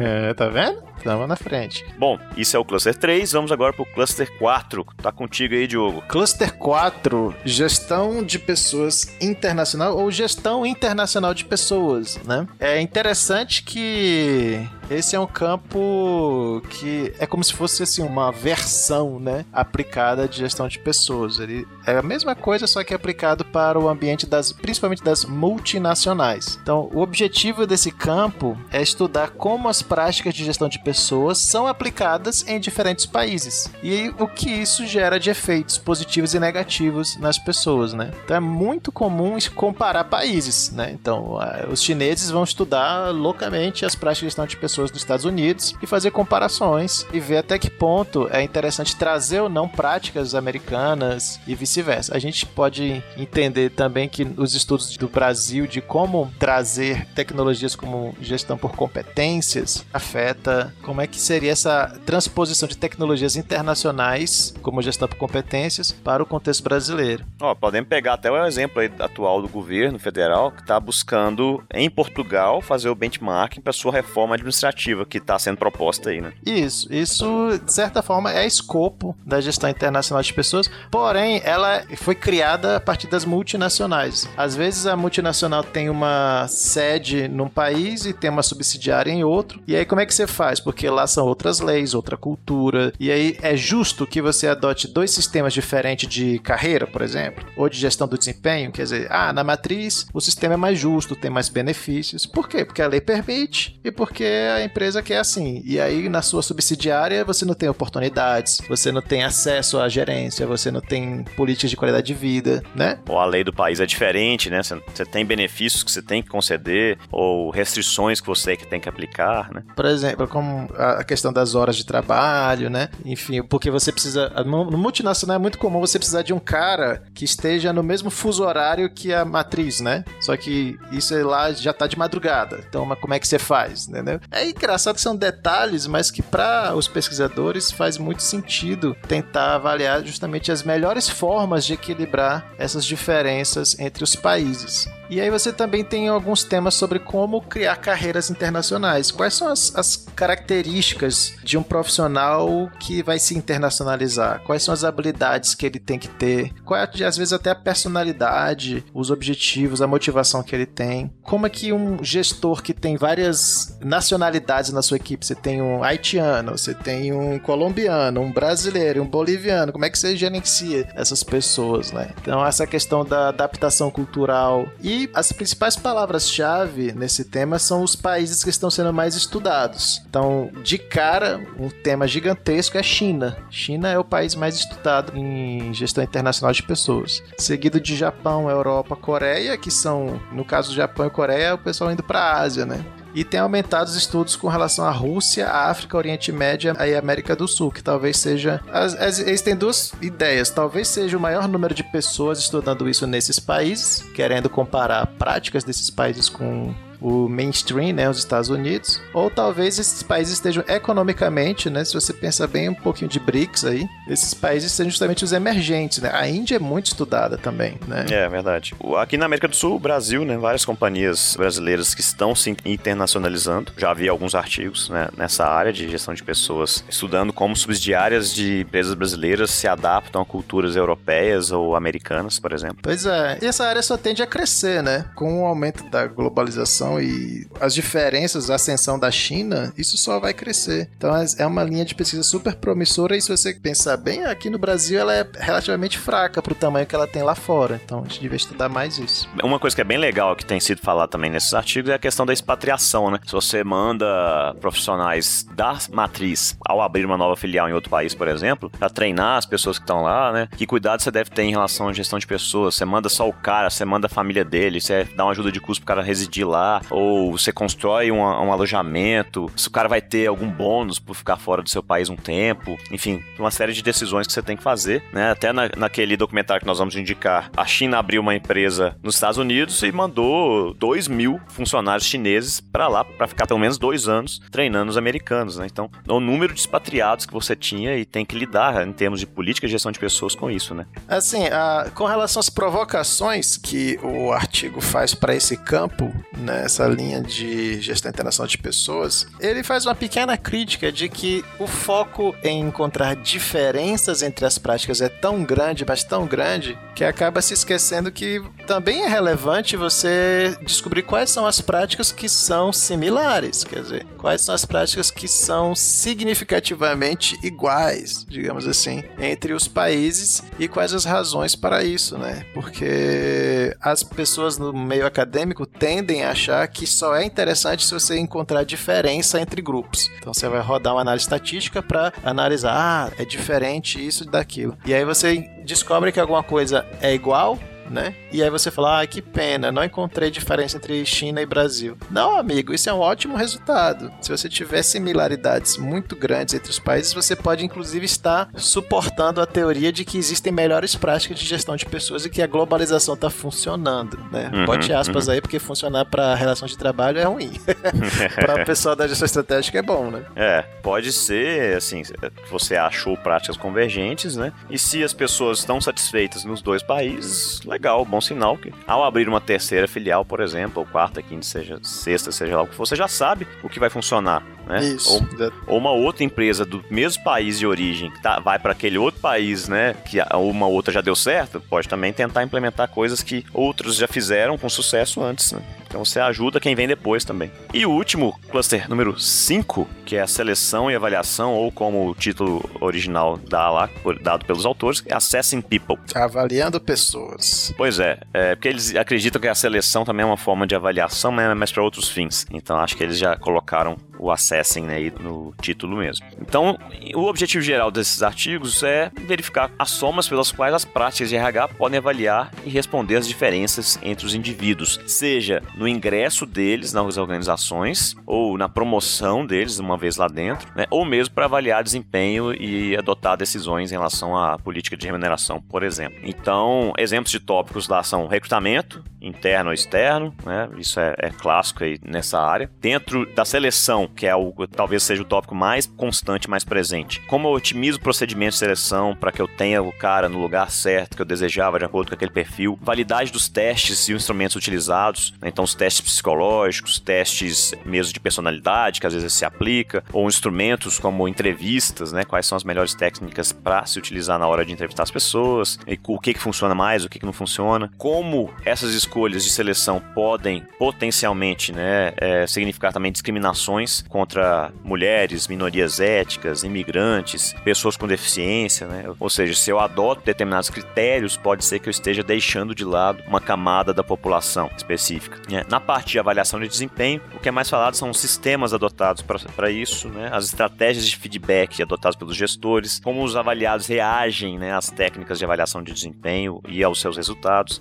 [0.00, 0.75] é, tá vendo?
[0.96, 1.84] Estamos na frente.
[1.98, 4.84] Bom, isso é o cluster 3, vamos agora pro cluster 4.
[5.00, 6.02] Tá contigo aí, Diogo.
[6.02, 12.46] Cluster 4, gestão de pessoas internacional ou gestão internacional de pessoas, né?
[12.58, 19.18] É interessante que esse é um campo que é como se fosse assim uma versão,
[19.18, 21.38] né, aplicada de gestão de pessoas.
[21.40, 26.58] Ele é a mesma coisa, só que aplicado para o ambiente das, principalmente das multinacionais.
[26.62, 31.66] Então, o objetivo desse campo é estudar como as práticas de gestão de pessoas são
[31.66, 37.38] aplicadas em diferentes países e o que isso gera de efeitos positivos e negativos nas
[37.38, 38.10] pessoas, né?
[38.24, 40.90] Então, é muito comum comparar países, né?
[40.92, 41.38] Então,
[41.70, 45.86] os chineses vão estudar loucamente as práticas de gestão de pessoas dos Estados Unidos e
[45.86, 51.54] fazer comparações e ver até que ponto é interessante trazer ou não práticas americanas e
[51.54, 52.14] vice-versa.
[52.14, 58.14] A gente pode entender também que os estudos do Brasil de como trazer tecnologias como
[58.20, 65.08] gestão por competências afeta como é que seria essa transposição de tecnologias internacionais como gestão
[65.08, 67.24] por competências para o contexto brasileiro.
[67.40, 72.60] Ó, podemos pegar até o exemplo atual do governo federal que está buscando em Portugal
[72.60, 76.32] fazer o benchmarking para sua reforma administrativa administrativa que está sendo proposta aí, né?
[76.44, 82.14] Isso, isso de certa forma é escopo da gestão internacional de pessoas, porém ela foi
[82.14, 84.28] criada a partir das multinacionais.
[84.36, 89.60] Às vezes a multinacional tem uma sede num país e tem uma subsidiária em outro,
[89.66, 90.45] e aí como é que você faz?
[90.60, 95.10] Porque lá são outras leis, outra cultura, e aí é justo que você adote dois
[95.10, 99.44] sistemas diferentes de carreira, por exemplo, ou de gestão do desempenho, quer dizer, ah, na
[99.44, 102.26] matriz o sistema é mais justo, tem mais benefícios.
[102.26, 102.64] Por quê?
[102.64, 105.62] Porque a lei permite e porque a empresa que é assim.
[105.64, 110.46] E aí, na sua subsidiária, você não tem oportunidades, você não tem acesso à gerência,
[110.46, 112.98] você não tem políticas de qualidade de vida, né?
[113.08, 114.60] Ou a lei do país é diferente, né?
[114.62, 118.88] Você tem benefícios que você tem que conceder, ou restrições que você que tem que
[118.88, 119.62] aplicar, né?
[119.74, 122.90] Por exemplo, como a questão das horas de trabalho, né?
[123.06, 124.28] Enfim, porque você precisa.
[124.44, 128.44] No multinacional é muito comum você precisar de um cara que esteja no mesmo fuso
[128.44, 130.04] horário que a matriz, né?
[130.20, 132.62] Só que isso lá já tá de madrugada.
[132.68, 134.20] Então, como é que você faz, entendeu?
[134.30, 140.04] É engraçado que são detalhes, mas que para os pesquisadores faz muito sentido tentar avaliar
[140.04, 144.86] justamente as melhores formas de equilibrar essas diferenças entre os países.
[145.08, 149.10] E aí você também tem alguns temas sobre como criar carreiras internacionais.
[149.10, 149.96] Quais são as, as
[150.26, 154.42] características de um profissional que vai se internacionalizar?
[154.42, 156.52] Quais são as habilidades que ele tem que ter?
[156.64, 161.12] Qual é, às vezes, até a personalidade, os objetivos, a motivação que ele tem?
[161.22, 165.84] Como é que um gestor que tem várias nacionalidades na sua equipe, você tem um
[165.84, 171.22] haitiano, você tem um colombiano, um brasileiro, um boliviano, como é que você gerencia essas
[171.22, 172.10] pessoas, né?
[172.20, 178.42] Então, essa questão da adaptação cultural e as principais palavras-chave nesse tema são os países
[178.42, 180.02] que estão sendo mais estudados.
[180.16, 183.36] Então, de cara, um tema gigantesco é China.
[183.50, 188.96] China é o país mais estudado em gestão internacional de pessoas, seguido de Japão, Europa,
[188.96, 192.64] Coreia, que são, no caso do Japão e Coreia, o pessoal indo para a Ásia,
[192.64, 192.82] né?
[193.14, 197.34] e tem aumentado os estudos com relação à Rússia, à África, Oriente Médio e América
[197.34, 198.60] do Sul, que talvez seja.
[198.70, 200.50] As, as, eles têm duas ideias.
[200.50, 205.88] Talvez seja o maior número de pessoas estudando isso nesses países, querendo comparar práticas desses
[205.88, 211.84] países com o mainstream, né, os Estados Unidos, ou talvez esses países estejam economicamente, né,
[211.84, 215.98] se você pensa bem um pouquinho de BRICS aí, esses países sejam justamente os emergentes,
[215.98, 216.10] né?
[216.12, 218.06] A Índia é muito estudada também, né?
[218.10, 218.74] É, verdade.
[218.98, 223.72] Aqui na América do Sul, o Brasil, né, várias companhias brasileiras que estão se internacionalizando.
[223.76, 228.60] Já vi alguns artigos, né, nessa área de gestão de pessoas, estudando como subsidiárias de
[228.60, 232.78] empresas brasileiras se adaptam a culturas europeias ou americanas, por exemplo.
[232.82, 235.06] Pois é, e essa área só tende a crescer, né?
[235.14, 240.32] Com o aumento da globalização e as diferenças, a ascensão da China, isso só vai
[240.32, 240.88] crescer.
[240.96, 244.48] Então é, é uma linha de pesquisa super promissora e se você pensar bem, aqui
[244.48, 247.80] no Brasil ela é relativamente fraca para o tamanho que ela tem lá fora.
[247.84, 249.28] Então a gente devia estudar mais isso.
[249.42, 251.98] Uma coisa que é bem legal que tem sido falado também nesses artigos é a
[251.98, 253.18] questão da expatriação, né?
[253.26, 258.28] Se você manda profissionais da matriz ao abrir uma nova filial em outro país, por
[258.28, 260.48] exemplo, para treinar as pessoas que estão lá, né?
[260.56, 262.74] Que cuidado você deve ter em relação à gestão de pessoas?
[262.74, 265.60] Você manda só o cara, você manda a família dele, você dá uma ajuda de
[265.60, 270.00] custo pro cara residir lá, ou você constrói um, um, alojamento, se o cara vai
[270.00, 273.82] ter algum bônus por ficar fora do seu país um tempo, enfim, uma série de
[273.82, 275.30] decisões que você tem que fazer, né?
[275.30, 279.38] Até na, naquele documentário que nós vamos indicar, a China abriu uma empresa nos Estados
[279.38, 284.40] Unidos e mandou 2 mil funcionários chineses para lá para ficar pelo menos dois anos
[284.50, 285.66] treinando os americanos, né?
[285.70, 289.26] Então, o número de expatriados que você tinha e tem que lidar em termos de
[289.26, 290.86] política e gestão de pessoas com isso, né?
[291.08, 296.86] Assim, a, com relação às provocações que o artigo faz para esse campo, né, nessa
[296.88, 302.34] linha de gestão internacional de pessoas, ele faz uma pequena crítica de que o foco
[302.42, 307.54] em encontrar diferenças entre as práticas é tão grande, mas tão grande, que acaba se
[307.54, 313.82] esquecendo que também é relevante você descobrir quais são as práticas que são similares, quer
[313.82, 320.66] dizer, quais são as práticas que são significativamente iguais, digamos assim, entre os países e
[320.66, 322.44] quais as razões para isso, né?
[322.52, 328.16] Porque as pessoas no meio acadêmico tendem a achar que só é interessante se você
[328.16, 330.08] encontrar diferença entre grupos.
[330.18, 334.78] Então você vai rodar uma análise estatística para analisar, ah, é diferente isso daquilo.
[334.86, 337.58] E aí você descobre que alguma coisa é igual
[337.90, 338.14] né?
[338.32, 341.96] E aí você fala, ah, que pena, não encontrei diferença entre China e Brasil.
[342.10, 344.12] Não, amigo, isso é um ótimo resultado.
[344.20, 349.46] Se você tiver similaridades muito grandes entre os países, você pode inclusive estar suportando a
[349.46, 353.30] teoria de que existem melhores práticas de gestão de pessoas e que a globalização está
[353.30, 354.50] funcionando, né?
[354.52, 355.34] Uhum, Bote aspas uhum.
[355.34, 357.52] aí, porque funcionar para relação de trabalho é ruim.
[358.34, 360.24] para o pessoal da gestão estratégica é bom, né?
[360.34, 362.02] É, pode ser, assim,
[362.50, 364.52] você achou práticas convergentes, né?
[364.70, 369.28] E se as pessoas estão satisfeitas nos dois países, legal, bom sinal que ao abrir
[369.28, 372.86] uma terceira filial, por exemplo, ou quarta, quinta, seja sexta, seja lá o que for,
[372.86, 374.84] você já sabe o que vai funcionar, né?
[374.84, 375.14] Isso.
[375.14, 378.98] Ou, ou uma outra empresa do mesmo país de origem que tá, vai para aquele
[378.98, 379.94] outro país, né?
[379.94, 384.58] Que uma outra já deu certo, pode também tentar implementar coisas que outros já fizeram
[384.58, 385.62] com sucesso antes, né?
[385.86, 387.50] Então você ajuda quem vem depois também.
[387.72, 392.14] E o último cluster número 5, que é a seleção e avaliação, ou como o
[392.14, 393.88] título original dá lá,
[394.20, 395.96] dado pelos autores, é Assessing People.
[396.14, 397.72] Avaliando pessoas.
[397.76, 401.32] Pois é, é porque eles acreditam que a seleção também é uma forma de avaliação,
[401.56, 402.46] mas para outros fins.
[402.50, 406.26] Então acho que eles já colocaram o assessing né, no título mesmo.
[406.40, 406.78] Então,
[407.14, 411.68] o objetivo geral desses artigos é verificar as somas pelas quais as práticas de RH
[411.68, 418.14] podem avaliar e responder às diferenças entre os indivíduos, seja no ingresso deles nas organizações
[418.26, 422.96] ou na promoção deles uma vez lá dentro, né, ou mesmo para avaliar desempenho e
[422.96, 426.18] adotar decisões em relação à política de remuneração, por exemplo.
[426.22, 431.84] Então, exemplos de tópicos lá são recrutamento, interno ou externo, né, isso é, é clássico
[431.84, 432.70] aí nessa área.
[432.80, 437.20] Dentro da seleção que é o talvez seja o tópico mais constante, mais presente.
[437.22, 440.70] Como eu otimizo o procedimento de seleção para que eu tenha o cara no lugar
[440.70, 442.78] certo que eu desejava, de acordo com aquele perfil.
[442.80, 445.34] Validade dos testes e os instrumentos utilizados.
[445.40, 445.48] Né?
[445.48, 450.98] Então, os testes psicológicos, testes mesmo de personalidade, que às vezes se aplica, ou instrumentos
[450.98, 452.24] como entrevistas, né?
[452.24, 455.98] Quais são as melhores técnicas para se utilizar na hora de entrevistar as pessoas, e
[456.06, 457.90] o que, que funciona mais, o que, que não funciona.
[457.96, 466.00] Como essas escolhas de seleção podem potencialmente né, é, significar também discriminações contra mulheres, minorias
[466.00, 469.04] étnicas, imigrantes, pessoas com deficiência, né?
[469.18, 473.22] Ou seja, se eu adoto determinados critérios, pode ser que eu esteja deixando de lado
[473.26, 475.40] uma camada da população específica.
[475.50, 475.64] Né?
[475.68, 479.22] Na parte de avaliação de desempenho, o que é mais falado são os sistemas adotados
[479.22, 480.28] para isso, né?
[480.32, 485.44] as estratégias de feedback adotadas pelos gestores, como os avaliados reagem né, às técnicas de
[485.44, 487.80] avaliação de desempenho e aos seus resultados.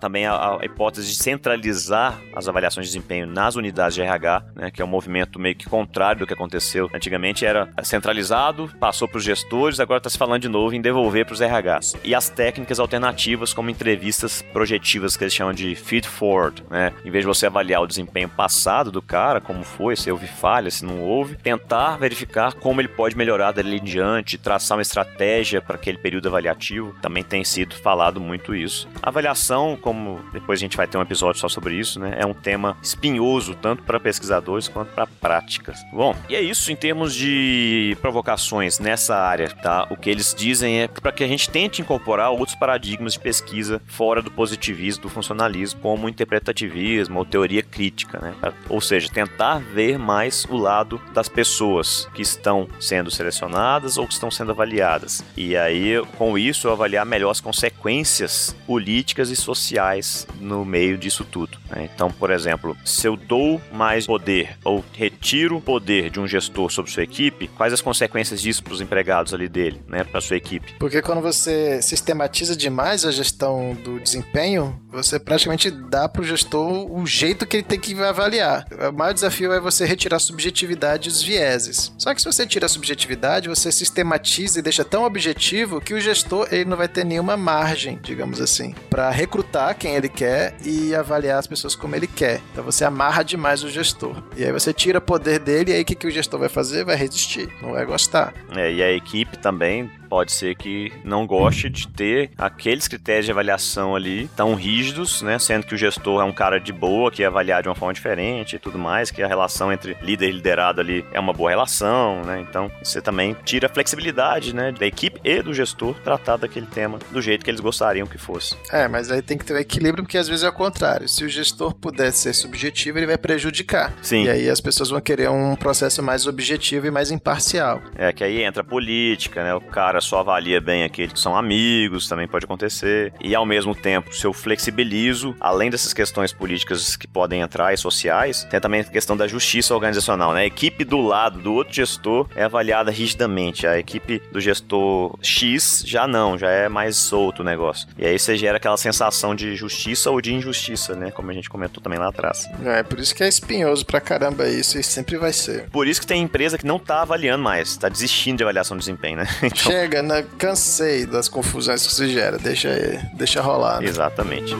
[0.00, 4.70] Também a, a, hipótese de centralizar as avaliações de desempenho nas unidades de RH, né,
[4.70, 6.90] que é um movimento meio que contrário do que aconteceu.
[6.94, 11.24] Antigamente era centralizado, passou para os gestores, agora está se falando de novo em devolver
[11.24, 11.96] para os RHs.
[12.04, 16.92] E as técnicas alternativas, como entrevistas projetivas, que eles chamam de feed forward, né?
[17.04, 20.70] Em vez de você avaliar o desempenho passado do cara, como foi, se houve falha,
[20.70, 25.60] se não houve, tentar verificar como ele pode melhorar dali em diante, traçar uma estratégia
[25.60, 26.94] para aquele período avaliativo.
[27.00, 28.88] Também tem sido falado muito isso.
[29.02, 32.16] A avaliação, como depois a gente vai ter um episódio só sobre isso, né?
[32.18, 35.86] É um tema espinhoso tanto para pesquisadores quanto para práticas.
[35.92, 39.86] Bom, e é isso em termos de provocações nessa área, tá?
[39.90, 43.80] O que eles dizem é para que a gente tente incorporar outros paradigmas de pesquisa
[43.86, 48.34] fora do positivismo, do funcionalismo, como interpretativismo ou teoria crítica, né?
[48.68, 54.14] Ou seja, tentar ver mais o lado das pessoas que estão sendo selecionadas ou que
[54.14, 55.24] estão sendo avaliadas.
[55.36, 61.58] E aí, com isso, avaliar melhor as consequências políticas e sociais no meio disso tudo.
[61.70, 61.88] Né?
[61.92, 66.90] Então, por exemplo, se eu dou mais poder ou retiro poder de um gestor sobre
[66.90, 70.74] sua equipe, quais as consequências disso para os empregados ali dele, né, para sua equipe?
[70.78, 76.90] Porque quando você sistematiza demais a gestão do desempenho, você praticamente dá para o gestor
[76.90, 78.66] o jeito que ele tem que avaliar.
[78.88, 81.92] O maior desafio é você retirar a subjetividade e os vieses.
[81.98, 86.00] Só que se você tira a subjetividade, você sistematiza e deixa tão objetivo que o
[86.00, 90.94] gestor ele não vai ter nenhuma margem, digamos assim, para recrutar quem ele quer e
[90.94, 92.40] avaliar as pessoas como ele quer.
[92.52, 94.22] Então você amarra demais o gestor.
[94.36, 96.84] E aí você tira poder dele e aí o que, que o gestor vai fazer?
[96.84, 98.32] Vai resistir, não vai gostar.
[98.54, 103.32] É, e a equipe também pode ser que não goste de ter aqueles critérios de
[103.32, 105.38] avaliação ali tão rígidos, né?
[105.38, 107.92] Sendo que o gestor é um cara de boa, que é avaliar de uma forma
[107.92, 111.50] diferente e tudo mais, que a relação entre líder e liderado ali é uma boa
[111.50, 112.40] relação, né?
[112.40, 116.98] Então, você também tira a flexibilidade, né, da equipe e do gestor tratar daquele tema
[117.10, 118.56] do jeito que eles gostariam que fosse.
[118.70, 121.08] É, mas aí tem que ter um equilíbrio, porque às vezes é o contrário.
[121.08, 123.92] Se o gestor puder ser subjetivo, ele vai prejudicar.
[124.02, 124.24] Sim.
[124.24, 127.82] E aí as pessoas vão querer um processo mais objetivo e mais imparcial.
[127.96, 129.54] É, que aí entra a política, né?
[129.54, 133.12] O cara só avalia bem aqueles que são amigos, também pode acontecer.
[133.20, 137.76] E ao mesmo tempo, se eu flexibilizo, além dessas questões políticas que podem entrar e
[137.76, 140.42] sociais, tem também a questão da justiça organizacional, né?
[140.42, 143.66] A equipe do lado do outro gestor é avaliada rigidamente.
[143.66, 147.88] A equipe do gestor X já não, já é mais solto o negócio.
[147.98, 151.10] E aí você gera aquela sensação de justiça ou de injustiça, né?
[151.10, 152.48] Como a gente comentou também lá atrás.
[152.64, 155.68] É, por isso que é espinhoso pra caramba isso e sempre vai ser.
[155.70, 158.80] Por isso que tem empresa que não tá avaliando mais, tá desistindo de avaliação de
[158.80, 159.26] desempenho, né?
[159.46, 159.70] Então...
[159.70, 160.24] Chega, né?
[160.38, 162.38] Cansei das confusões que isso gera.
[162.38, 162.68] Deixa,
[163.14, 163.80] deixa rolar.
[163.80, 163.88] Né?
[163.88, 164.54] Exatamente.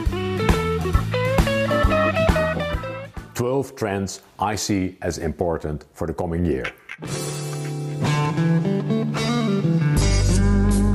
[3.33, 6.73] 12 trends I see as important for the coming year.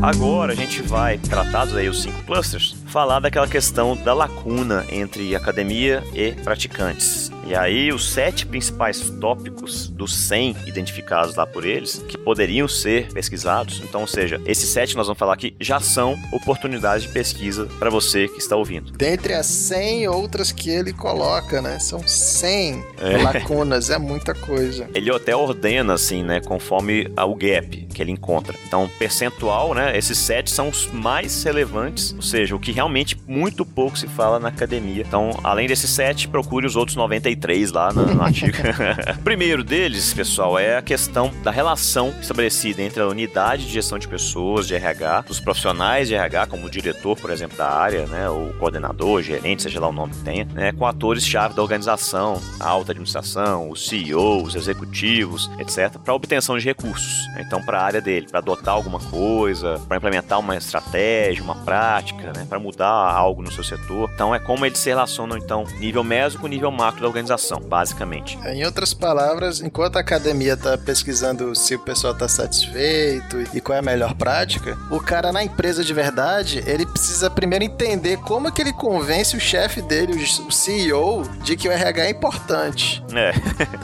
[0.02, 5.34] Agora a gente vai, tratados aí os cinco clusters, falar daquela questão da lacuna entre
[5.34, 7.32] academia e praticantes.
[7.47, 13.12] E aí, os sete principais tópicos dos 100 identificados lá por eles, que poderiam ser
[13.12, 13.80] pesquisados.
[13.82, 17.90] Então, ou seja, esses sete nós vamos falar aqui já são oportunidades de pesquisa para
[17.90, 18.93] você que está ouvindo.
[18.93, 21.78] Dentre as 100 outras que ele coloca, né?
[21.78, 23.16] São 100 é.
[23.18, 24.88] lacunas, é muita coisa.
[24.95, 26.40] Ele até ordena, assim, né?
[26.40, 28.57] Conforme o gap que ele encontra.
[28.66, 29.97] Então, percentual, né?
[29.97, 34.40] Esses sete são os mais relevantes, ou seja, o que realmente muito pouco se fala
[34.40, 35.04] na academia.
[35.06, 38.56] Então, além desses sete, procure os outros 93 lá no, no artigo.
[39.22, 44.08] Primeiro deles, pessoal, é a questão da relação estabelecida entre a unidade de gestão de
[44.08, 48.28] pessoas, de RH, os profissionais de RH, como o diretor, por exemplo, da área, né,
[48.28, 52.40] o coordenador, o gerente, seja lá o nome que tenha, né, com atores-chave da organização,
[52.58, 57.28] a alta administração, os CEOs, os executivos, etc., para obtenção de recursos.
[57.38, 62.32] Então, para a área dele, para adotar alguma coisa, para implementar uma estratégia, uma prática,
[62.32, 64.10] né, para mudar algo no seu setor.
[64.14, 68.38] Então, é como eles se relacionam, então, nível médio com nível macro da organização basicamente.
[68.46, 73.76] Em outras palavras, enquanto a academia está pesquisando se o pessoal está satisfeito e qual
[73.76, 78.48] é a melhor prática, o cara na empresa de verdade, ele precisa primeiro entender como
[78.48, 80.12] é que ele convence o chefe dele,
[80.46, 83.02] o CEO, de que o RH é importante.
[83.14, 83.32] É.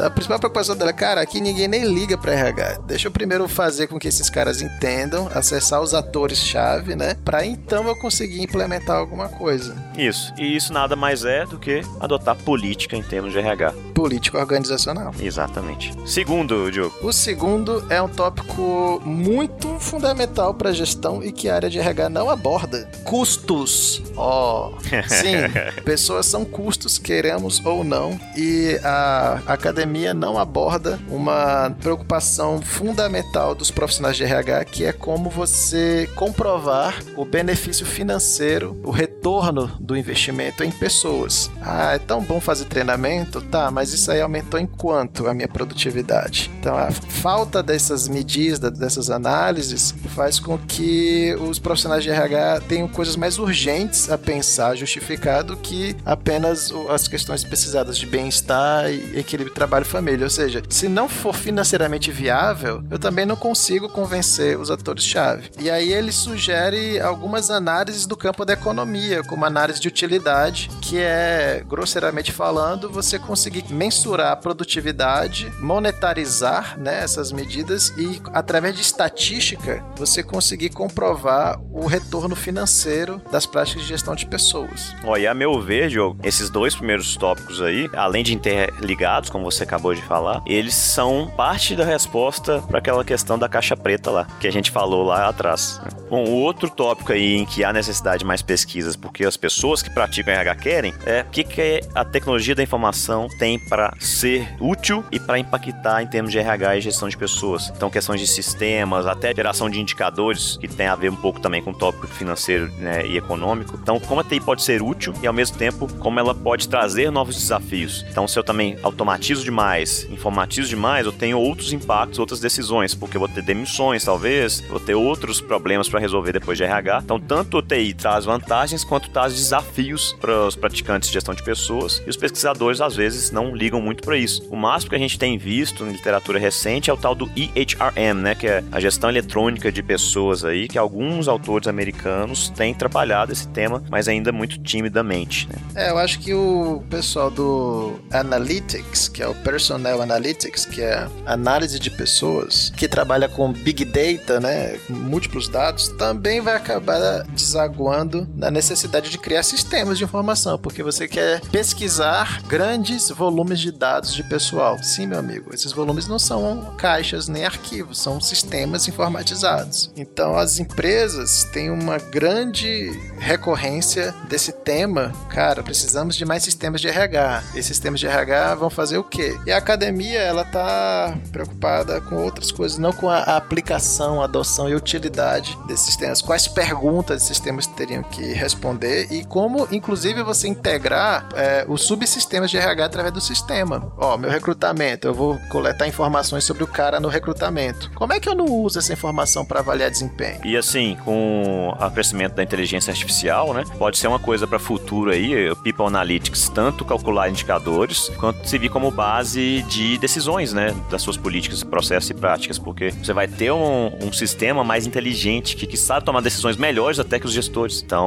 [0.04, 2.80] A principal preocupação dela, cara, aqui ninguém nem liga para RH.
[2.86, 7.16] Deixa eu primeiro fazer com que esses caras entendam, acessar os atores-chave, né?
[7.24, 9.76] Para então eu conseguir implementar alguma coisa.
[9.96, 10.32] Isso.
[10.38, 13.72] E isso nada mais é do que adotar política em termos de RH.
[13.94, 15.12] Política organizacional.
[15.20, 15.92] Exatamente.
[16.06, 16.94] Segundo, Diogo.
[17.02, 21.78] O segundo é um tópico muito fundamental para a gestão e que a área de
[21.78, 22.88] RH não aborda.
[23.04, 24.02] Custos.
[24.16, 31.74] Ó, oh, sim, pessoas são custos, queremos ou não, e a academia não aborda uma
[31.80, 38.90] preocupação fundamental dos profissionais de RH, que é como você comprovar o benefício financeiro, o
[38.90, 41.50] retorno do investimento em pessoas.
[41.60, 43.40] Ah, é tão bom fazer treinamento?
[43.40, 46.50] Tá, mas isso aí aumentou em quanto a minha produtividade?
[46.58, 52.88] Então, a falta dessas medidas, dessas análises, faz com que os profissionais de RH tenham
[52.88, 59.18] coisas mais urgentes a pensar, justificar, do que apenas as questões precisadas de bem-estar e
[59.18, 60.24] equilíbrio trabalho-família.
[60.24, 65.50] Ou seja, se não for financeiramente viável, eu também não consigo convencer os atores-chave.
[65.58, 70.98] E aí ele sugere algumas análises do campo da economia, como análise de utilidade, que
[70.98, 78.82] é, grosseiramente falando, você conseguir mensurar a produtividade, monetarizar né, essas medidas e, através de
[78.82, 84.94] estatística, você conseguir comprovar o retorno financeiro das práticas de gestão de pessoas.
[85.04, 89.44] Olha, e a meu ver, Diogo, esses dois primeiros tópicos aí, além de interligados, como
[89.44, 94.10] você acabou de falar, eles são parte da resposta para aquela questão da caixa preta
[94.10, 95.80] lá, que a gente falou lá atrás.
[96.10, 99.82] Bom, o outro tópico aí em que há necessidade de mais pesquisas, porque as pessoas
[99.82, 104.48] que praticam RH querem, é o que, que a tecnologia da informação tem para ser
[104.60, 107.70] útil e para impactar em termos de RH e gestão de pessoas.
[107.74, 111.62] Então, questões de sistemas, até geração de indicadores, que tem a ver um pouco também
[111.62, 113.78] com o tópico financeiro né, e econômico.
[113.80, 117.10] Então, como a TI pode ser útil e, ao mesmo tempo, como ela pode trazer
[117.10, 118.04] novos desafios.
[118.10, 123.16] Então, se eu também automatizo demais, informatizo demais, eu tenho outros impactos, outras decisões, porque
[123.16, 127.00] eu vou ter demissões, talvez, vou ter outros problemas para resolver depois de RH.
[127.04, 131.42] Então, tanto o TI traz vantagens quanto traz desafios para os praticantes de gestão de
[131.42, 134.46] pessoas e os pesquisadores às vezes não ligam muito para isso.
[134.50, 138.20] O máximo que a gente tem visto em literatura recente é o tal do EHRM,
[138.20, 143.32] né, que é a gestão eletrônica de pessoas aí, que alguns autores americanos têm trabalhado
[143.32, 145.48] esse tema, mas ainda muito timidamente.
[145.48, 145.54] Né?
[145.74, 151.08] É, eu acho que o pessoal do Analytics, que é o Personnel Analytics, que é
[151.24, 158.17] análise de pessoas, que trabalha com Big Data, né, múltiplos dados, também vai acabar desaguando
[158.34, 164.14] na necessidade de criar sistemas de informação, porque você quer pesquisar grandes volumes de dados
[164.14, 164.78] de pessoal.
[164.82, 169.90] Sim, meu amigo, esses volumes não são caixas nem arquivos, são sistemas informatizados.
[169.96, 175.12] Então, as empresas têm uma grande recorrência desse tema.
[175.28, 177.42] Cara, precisamos de mais sistemas de RH.
[177.54, 179.38] Esses sistemas de RH vão fazer o quê?
[179.46, 184.74] E a academia, ela tá preocupada com outras coisas, não com a aplicação, adoção e
[184.74, 186.22] utilidade desses sistemas.
[186.22, 192.50] Quais perguntas esses sistemas teriam que responder e como, inclusive, você integrar é, os subsistemas
[192.50, 193.92] de RH através do sistema.
[193.96, 197.90] Ó, meu recrutamento, eu vou coletar informações sobre o cara no recrutamento.
[197.94, 200.40] Como é que eu não uso essa informação para avaliar desempenho?
[200.44, 205.10] E assim, com o crescimento da inteligência artificial, né, pode ser uma coisa para futuro
[205.10, 211.02] aí, o People Analytics, tanto calcular indicadores, quanto servir como base de decisões, né, das
[211.02, 215.66] suas políticas, processos e práticas, porque você vai ter um, um sistema mais inteligente que,
[215.66, 217.82] que sabe tomar decisões melhores até que os gestores.
[217.82, 217.97] Então,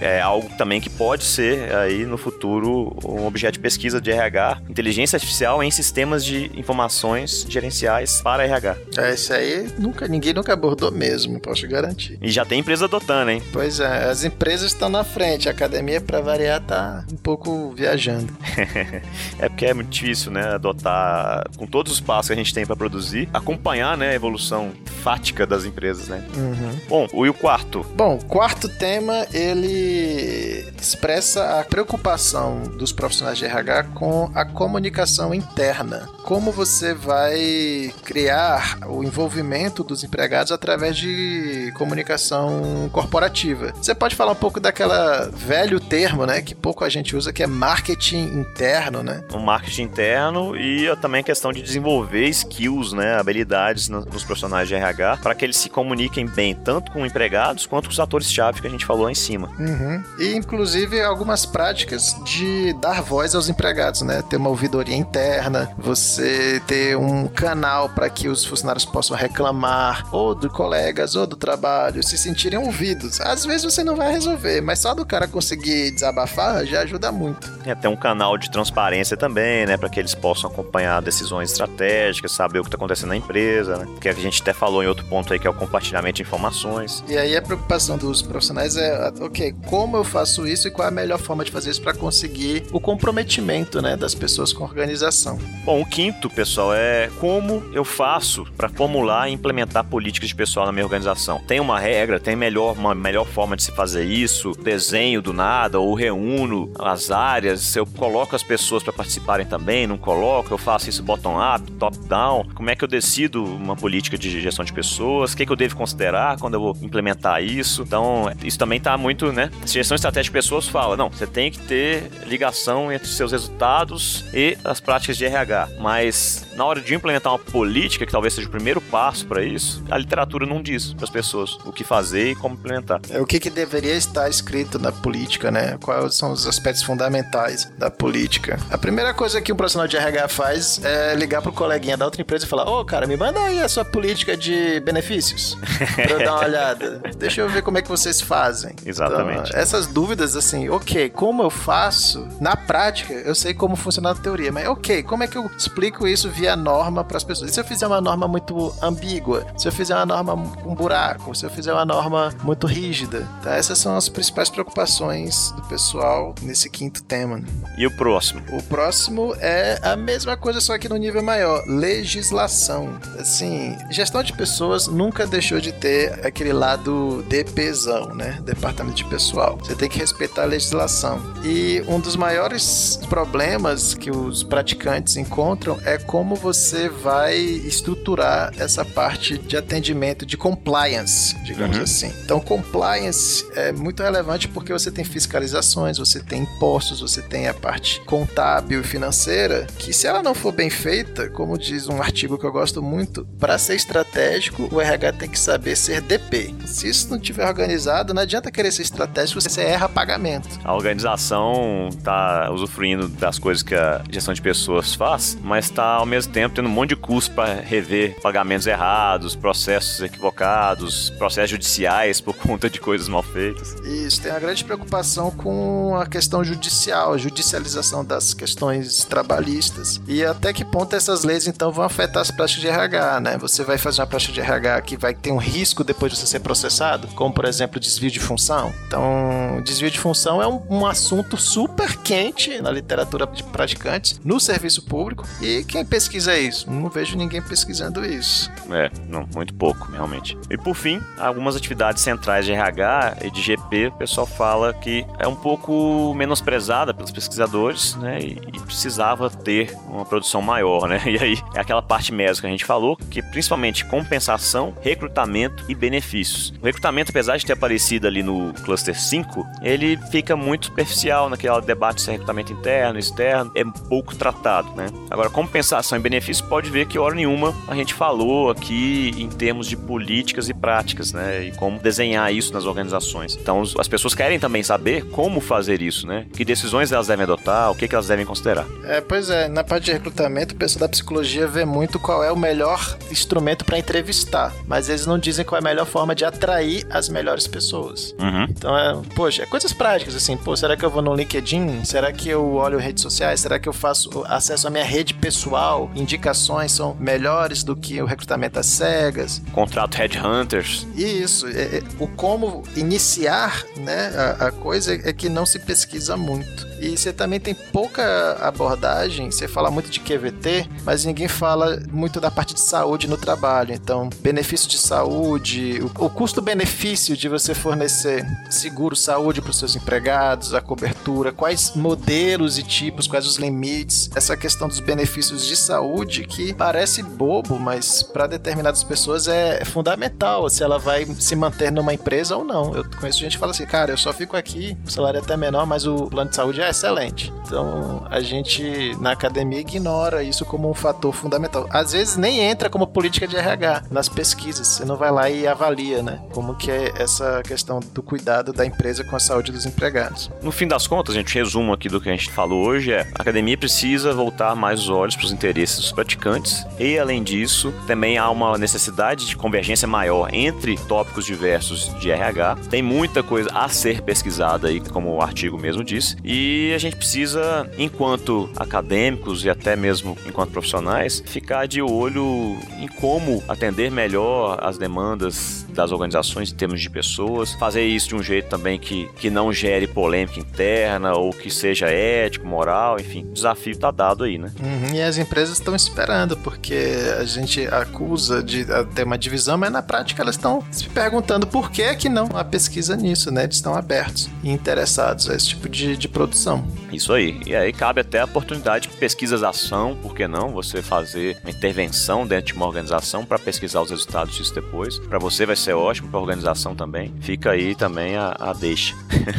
[0.00, 4.62] é algo também que pode ser aí no futuro um objeto de pesquisa de RH,
[4.68, 8.76] inteligência artificial em sistemas de informações gerenciais para RH.
[8.96, 12.18] É, isso aí nunca, ninguém nunca abordou mesmo, posso garantir.
[12.20, 13.42] E já tem empresa adotando, hein?
[13.52, 18.32] Pois é, as empresas estão na frente, a academia, para variar, tá um pouco viajando.
[19.38, 22.66] é porque é muito difícil, né, adotar com todos os passos que a gente tem
[22.66, 26.24] para produzir, acompanhar, né, a evolução fática das empresas, né?
[26.36, 26.80] Uhum.
[26.88, 27.84] Bom, e o quarto?
[27.94, 36.08] Bom, quarto tema, ele expressa a preocupação dos profissionais de RH com a comunicação interna.
[36.24, 43.72] Como você vai criar o envolvimento dos empregados através de comunicação corporativa.
[43.76, 47.42] Você pode falar um pouco daquela velho termo, né, que pouco a gente usa, que
[47.42, 49.22] é marketing interno, né?
[49.32, 54.74] O marketing interno e também a questão de desenvolver skills, né, habilidades nos profissionais de
[54.74, 58.66] RH para que eles se comuniquem bem tanto com empregados quanto com os atores-chave que
[58.66, 59.50] a gente falou lá em cima.
[59.58, 60.02] Uhum.
[60.18, 64.22] E inclusive algumas práticas de dar voz aos empregados, né?
[64.22, 70.34] Ter uma ouvidoria interna, você ter um canal para que os funcionários possam reclamar, ou
[70.34, 73.20] de colegas, ou do trabalho, se sentirem ouvidos.
[73.20, 77.50] Às vezes você não vai resolver, mas só do cara conseguir desabafar já ajuda muito.
[77.64, 79.76] É ter um canal de transparência também, né?
[79.76, 83.86] Para que eles possam acompanhar decisões estratégicas, saber o que está acontecendo na empresa, né?
[84.00, 87.04] Que a gente até falou em outro ponto aí, que é o compartilhamento de informações.
[87.08, 88.89] E aí a preocupação dos profissionais é,
[89.20, 91.94] ok, como eu faço isso e qual é a melhor forma de fazer isso para
[91.94, 95.38] conseguir o comprometimento, né, das pessoas com a organização.
[95.64, 100.66] Bom, o quinto, pessoal, é como eu faço para formular e implementar políticas de pessoal
[100.66, 101.40] na minha organização.
[101.46, 105.78] Tem uma regra, tem melhor, uma melhor forma de se fazer isso, desenho do nada,
[105.78, 110.88] ou reúno as áreas, eu coloco as pessoas para participarem também, não coloco, eu faço
[110.88, 115.36] isso bottom-up, top-down, como é que eu decido uma política de gestão de pessoas, o
[115.36, 117.82] que, é que eu devo considerar quando eu vou implementar isso.
[117.82, 119.50] Então, isso também está muito, né?
[119.62, 124.24] A gestão estratégica de pessoas fala, não, você tem que ter ligação entre seus resultados
[124.34, 128.46] e as práticas de RH, mas na hora de implementar uma política, que talvez seja
[128.46, 132.32] o primeiro passo para isso, a literatura não diz para as pessoas o que fazer
[132.32, 133.00] e como implementar.
[133.08, 135.78] É o que, que deveria estar escrito na política, né?
[135.82, 138.58] Quais são os aspectos fundamentais da política?
[138.70, 142.20] A primeira coisa que um profissional de RH faz é ligar pro coleguinha da outra
[142.20, 145.56] empresa e falar: Ô, oh, cara, me manda aí a sua política de benefícios
[145.94, 147.00] pra eu dar uma olhada.
[147.16, 148.59] Deixa eu ver como é que vocês fazem.
[148.84, 149.50] Exatamente.
[149.50, 152.26] Então, essas dúvidas, assim, ok, como eu faço?
[152.40, 156.06] Na prática, eu sei como funciona a teoria, mas ok, como é que eu explico
[156.06, 157.50] isso via norma para as pessoas?
[157.50, 159.46] E se eu fizer uma norma muito ambígua?
[159.56, 161.34] Se eu fizer uma norma com buraco?
[161.34, 163.26] Se eu fizer uma norma muito rígida?
[163.42, 163.54] Tá?
[163.54, 167.42] Essas são as principais preocupações do pessoal nesse quinto tema.
[167.76, 168.42] E o próximo?
[168.52, 172.98] O próximo é a mesma coisa, só que no nível maior: legislação.
[173.18, 178.38] Assim, gestão de pessoas nunca deixou de ter aquele lado DPzão, né?
[178.54, 179.56] Departamento de Pessoal.
[179.58, 181.20] Você tem que respeitar a legislação.
[181.44, 188.84] E um dos maiores problemas que os praticantes encontram é como você vai estruturar essa
[188.84, 191.82] parte de atendimento, de compliance, digamos uhum.
[191.82, 192.12] assim.
[192.24, 197.54] Então, compliance é muito relevante porque você tem fiscalizações, você tem impostos, você tem a
[197.54, 202.38] parte contábil e financeira, que se ela não for bem feita, como diz um artigo
[202.38, 206.54] que eu gosto muito, para ser estratégico, o RH tem que saber ser DP.
[206.66, 210.48] Se isso não tiver organizado, não adianta querer ser estratégico, você erra pagamento.
[210.62, 216.06] A organização está usufruindo das coisas que a gestão de pessoas faz, mas está ao
[216.06, 222.20] mesmo tempo tendo um monte de custo para rever pagamentos errados, processos equivocados, processos judiciais
[222.20, 223.74] por conta de coisas mal feitas.
[223.84, 230.00] Isso, tem uma grande preocupação com a questão judicial, a judicialização das questões trabalhistas.
[230.06, 233.38] E até que ponto essas leis então vão afetar as práticas de RH, né?
[233.38, 236.26] Você vai fazer uma prática de RH que vai ter um risco depois de você
[236.26, 238.72] ser processado, como por exemplo desvio de função.
[238.86, 244.38] Então, desvio de função é um, um assunto super quente na literatura de praticantes, no
[244.38, 245.26] serviço público.
[245.40, 246.70] E quem pesquisa isso?
[246.70, 248.48] Não vejo ninguém pesquisando isso.
[248.70, 250.38] É, não, muito pouco, realmente.
[250.48, 255.04] E por fim, algumas atividades centrais de RH e de GP, o pessoal fala que
[255.18, 258.20] é um pouco menosprezada pelos pesquisadores, né?
[258.20, 261.00] E, e precisava ter uma produção maior, né?
[261.10, 265.74] E aí é aquela parte médica que a gente falou, que principalmente compensação, recrutamento e
[265.74, 266.54] benefícios.
[266.62, 271.60] O recrutamento, apesar de ter aparecido ali no cluster 5, ele fica muito superficial naquele
[271.60, 274.86] debate se é recrutamento interno, externo, é pouco tratado, né?
[275.10, 279.66] Agora, compensação e benefício, pode ver que hora nenhuma a gente falou aqui em termos
[279.66, 281.46] de políticas e práticas, né?
[281.46, 283.36] E como desenhar isso nas organizações.
[283.36, 286.26] Então, as pessoas querem também saber como fazer isso, né?
[286.32, 288.66] Que decisões elas devem adotar, o que, que elas devem considerar.
[288.84, 292.30] É, pois é, na parte de recrutamento, o pessoal da psicologia vê muito qual é
[292.30, 296.24] o melhor instrumento para entrevistar, mas eles não dizem qual é a melhor forma de
[296.24, 298.09] atrair as melhores pessoas.
[298.18, 298.44] Uhum.
[298.48, 301.84] Então, é, poxa, é coisas práticas, assim, pô, será que eu vou no LinkedIn?
[301.84, 303.40] Será que eu olho redes sociais?
[303.40, 305.90] Será que eu faço acesso à minha rede pessoal?
[305.94, 309.42] Indicações são melhores do que o recrutamento às cegas?
[309.52, 310.86] Contrato Headhunters.
[310.94, 316.16] Isso, é, é, o como iniciar, né, a, a coisa é que não se pesquisa
[316.16, 316.68] muito.
[316.80, 322.20] E você também tem pouca abordagem, você fala muito de QVT, mas ninguém fala muito
[322.20, 323.74] da parte de saúde no trabalho.
[323.74, 327.99] Então, benefício de saúde, o, o custo-benefício de você fornecer
[328.48, 334.10] seguro saúde para os seus empregados, a cobertura, quais modelos e tipos, quais os limites,
[334.14, 340.48] essa questão dos benefícios de saúde que parece bobo, mas para determinadas pessoas é fundamental
[340.48, 342.74] se ela vai se manter numa empresa ou não.
[342.74, 345.36] Eu conheço gente que fala assim, cara, eu só fico aqui, o salário é até
[345.36, 347.32] menor, mas o plano de saúde é excelente.
[347.46, 351.66] Então a gente na academia ignora isso como um fator fundamental.
[351.70, 354.66] Às vezes nem entra como política de RH nas pesquisas.
[354.66, 356.20] Você não vai lá e avalia, né?
[356.32, 360.30] Como que é essa questão do cuidado da empresa com a saúde dos empregados.
[360.42, 363.00] No fim das contas, a gente resumo aqui do que a gente falou hoje é
[363.14, 367.72] a academia precisa voltar mais os olhos para os interesses dos praticantes e além disso
[367.86, 372.56] também há uma necessidade de convergência maior entre tópicos diversos de RH.
[372.70, 376.96] Tem muita coisa a ser pesquisada aí, como o artigo mesmo disse, e a gente
[376.96, 384.58] precisa, enquanto acadêmicos e até mesmo enquanto profissionais, ficar de olho em como atender melhor
[384.62, 389.08] as demandas das organizações em termos de pessoas, fazer isso de um jeito também que,
[389.16, 394.24] que não gere polêmica interna ou que seja ético, moral, enfim, o desafio está dado
[394.24, 394.50] aí, né?
[394.60, 398.64] Uhum, e as empresas estão esperando, porque a gente acusa de
[398.94, 402.44] ter uma divisão, mas na prática elas estão se perguntando por que que não há
[402.44, 403.44] pesquisa nisso, né?
[403.44, 406.66] Eles estão abertos e interessados a esse tipo de, de produção.
[406.92, 407.40] Isso aí.
[407.46, 410.50] E aí cabe até a oportunidade de pesquisas ação, por que não?
[410.50, 414.98] Você fazer uma intervenção dentro de uma organização para pesquisar os resultados disso depois.
[414.98, 417.14] Para você vai ser ótimo, para a organização também.
[417.20, 418.94] Fica aí também a, a deixa.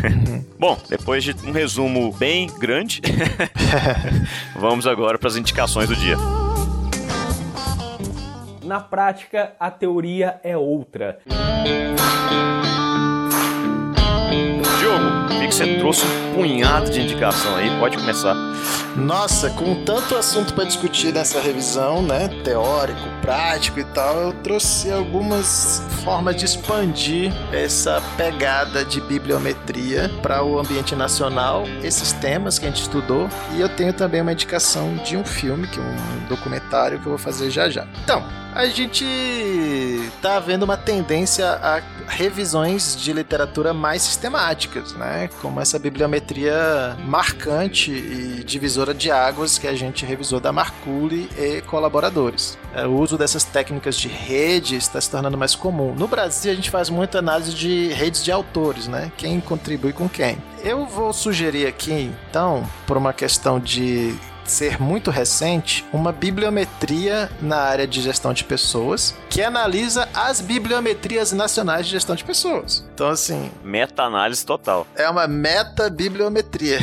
[0.57, 3.01] Bom, depois de um resumo bem grande,
[4.55, 6.17] vamos agora para as indicações do dia.
[8.63, 11.19] Na prática, a teoria é outra.
[14.79, 18.35] Diogo, vi que você trouxe um punhado de indicação aí, pode começar.
[18.95, 22.27] Nossa, com tanto assunto para discutir nessa revisão, né?
[22.43, 30.43] Teórico, prático e tal, eu trouxe algumas formas de expandir essa pegada de bibliometria para
[30.43, 33.29] o ambiente nacional, esses temas que a gente estudou.
[33.55, 37.11] E eu tenho também uma indicação de um filme, que é um documentário que eu
[37.11, 37.87] vou fazer já já.
[38.03, 39.05] Então, a gente
[40.21, 45.20] tá vendo uma tendência a revisões de literatura mais sistemáticas, né?
[45.41, 51.61] Como essa bibliometria marcante e divisora de águas que a gente revisou da Marculi e
[51.61, 52.57] colaboradores.
[52.73, 55.93] É, o uso dessas técnicas de rede está se tornando mais comum.
[55.95, 59.11] No Brasil, a gente faz muita análise de redes de autores, né?
[59.17, 60.37] Quem contribui com quem.
[60.63, 64.15] Eu vou sugerir aqui, então, por uma questão de
[64.51, 71.31] ser muito recente, uma bibliometria na área de gestão de pessoas que analisa as bibliometrias
[71.31, 72.85] nacionais de gestão de pessoas.
[72.93, 73.49] Então, assim.
[73.63, 74.85] Meta-análise total.
[74.95, 76.79] É uma meta-bibliometria.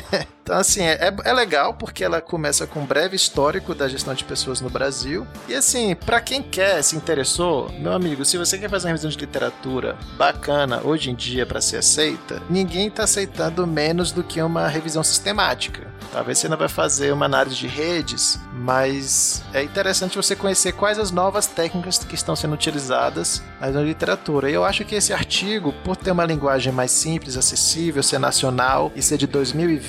[0.42, 4.24] Então, assim, é, é legal porque ela começa com um breve histórico da gestão de
[4.24, 5.24] pessoas no Brasil.
[5.48, 9.10] E, assim, para quem quer, se interessou, meu amigo, se você quer fazer uma revisão
[9.10, 14.42] de literatura bacana hoje em dia para ser aceita, ninguém tá aceitando menos do que
[14.42, 15.92] uma revisão sistemática.
[16.12, 20.98] Talvez você não vai fazer uma análise de redes, mas é interessante você conhecer quais
[20.98, 24.50] as novas técnicas que estão sendo utilizadas na literatura.
[24.50, 28.92] E eu acho que esse artigo, por ter uma linguagem mais simples, acessível, ser nacional
[28.94, 29.81] e ser de 2020,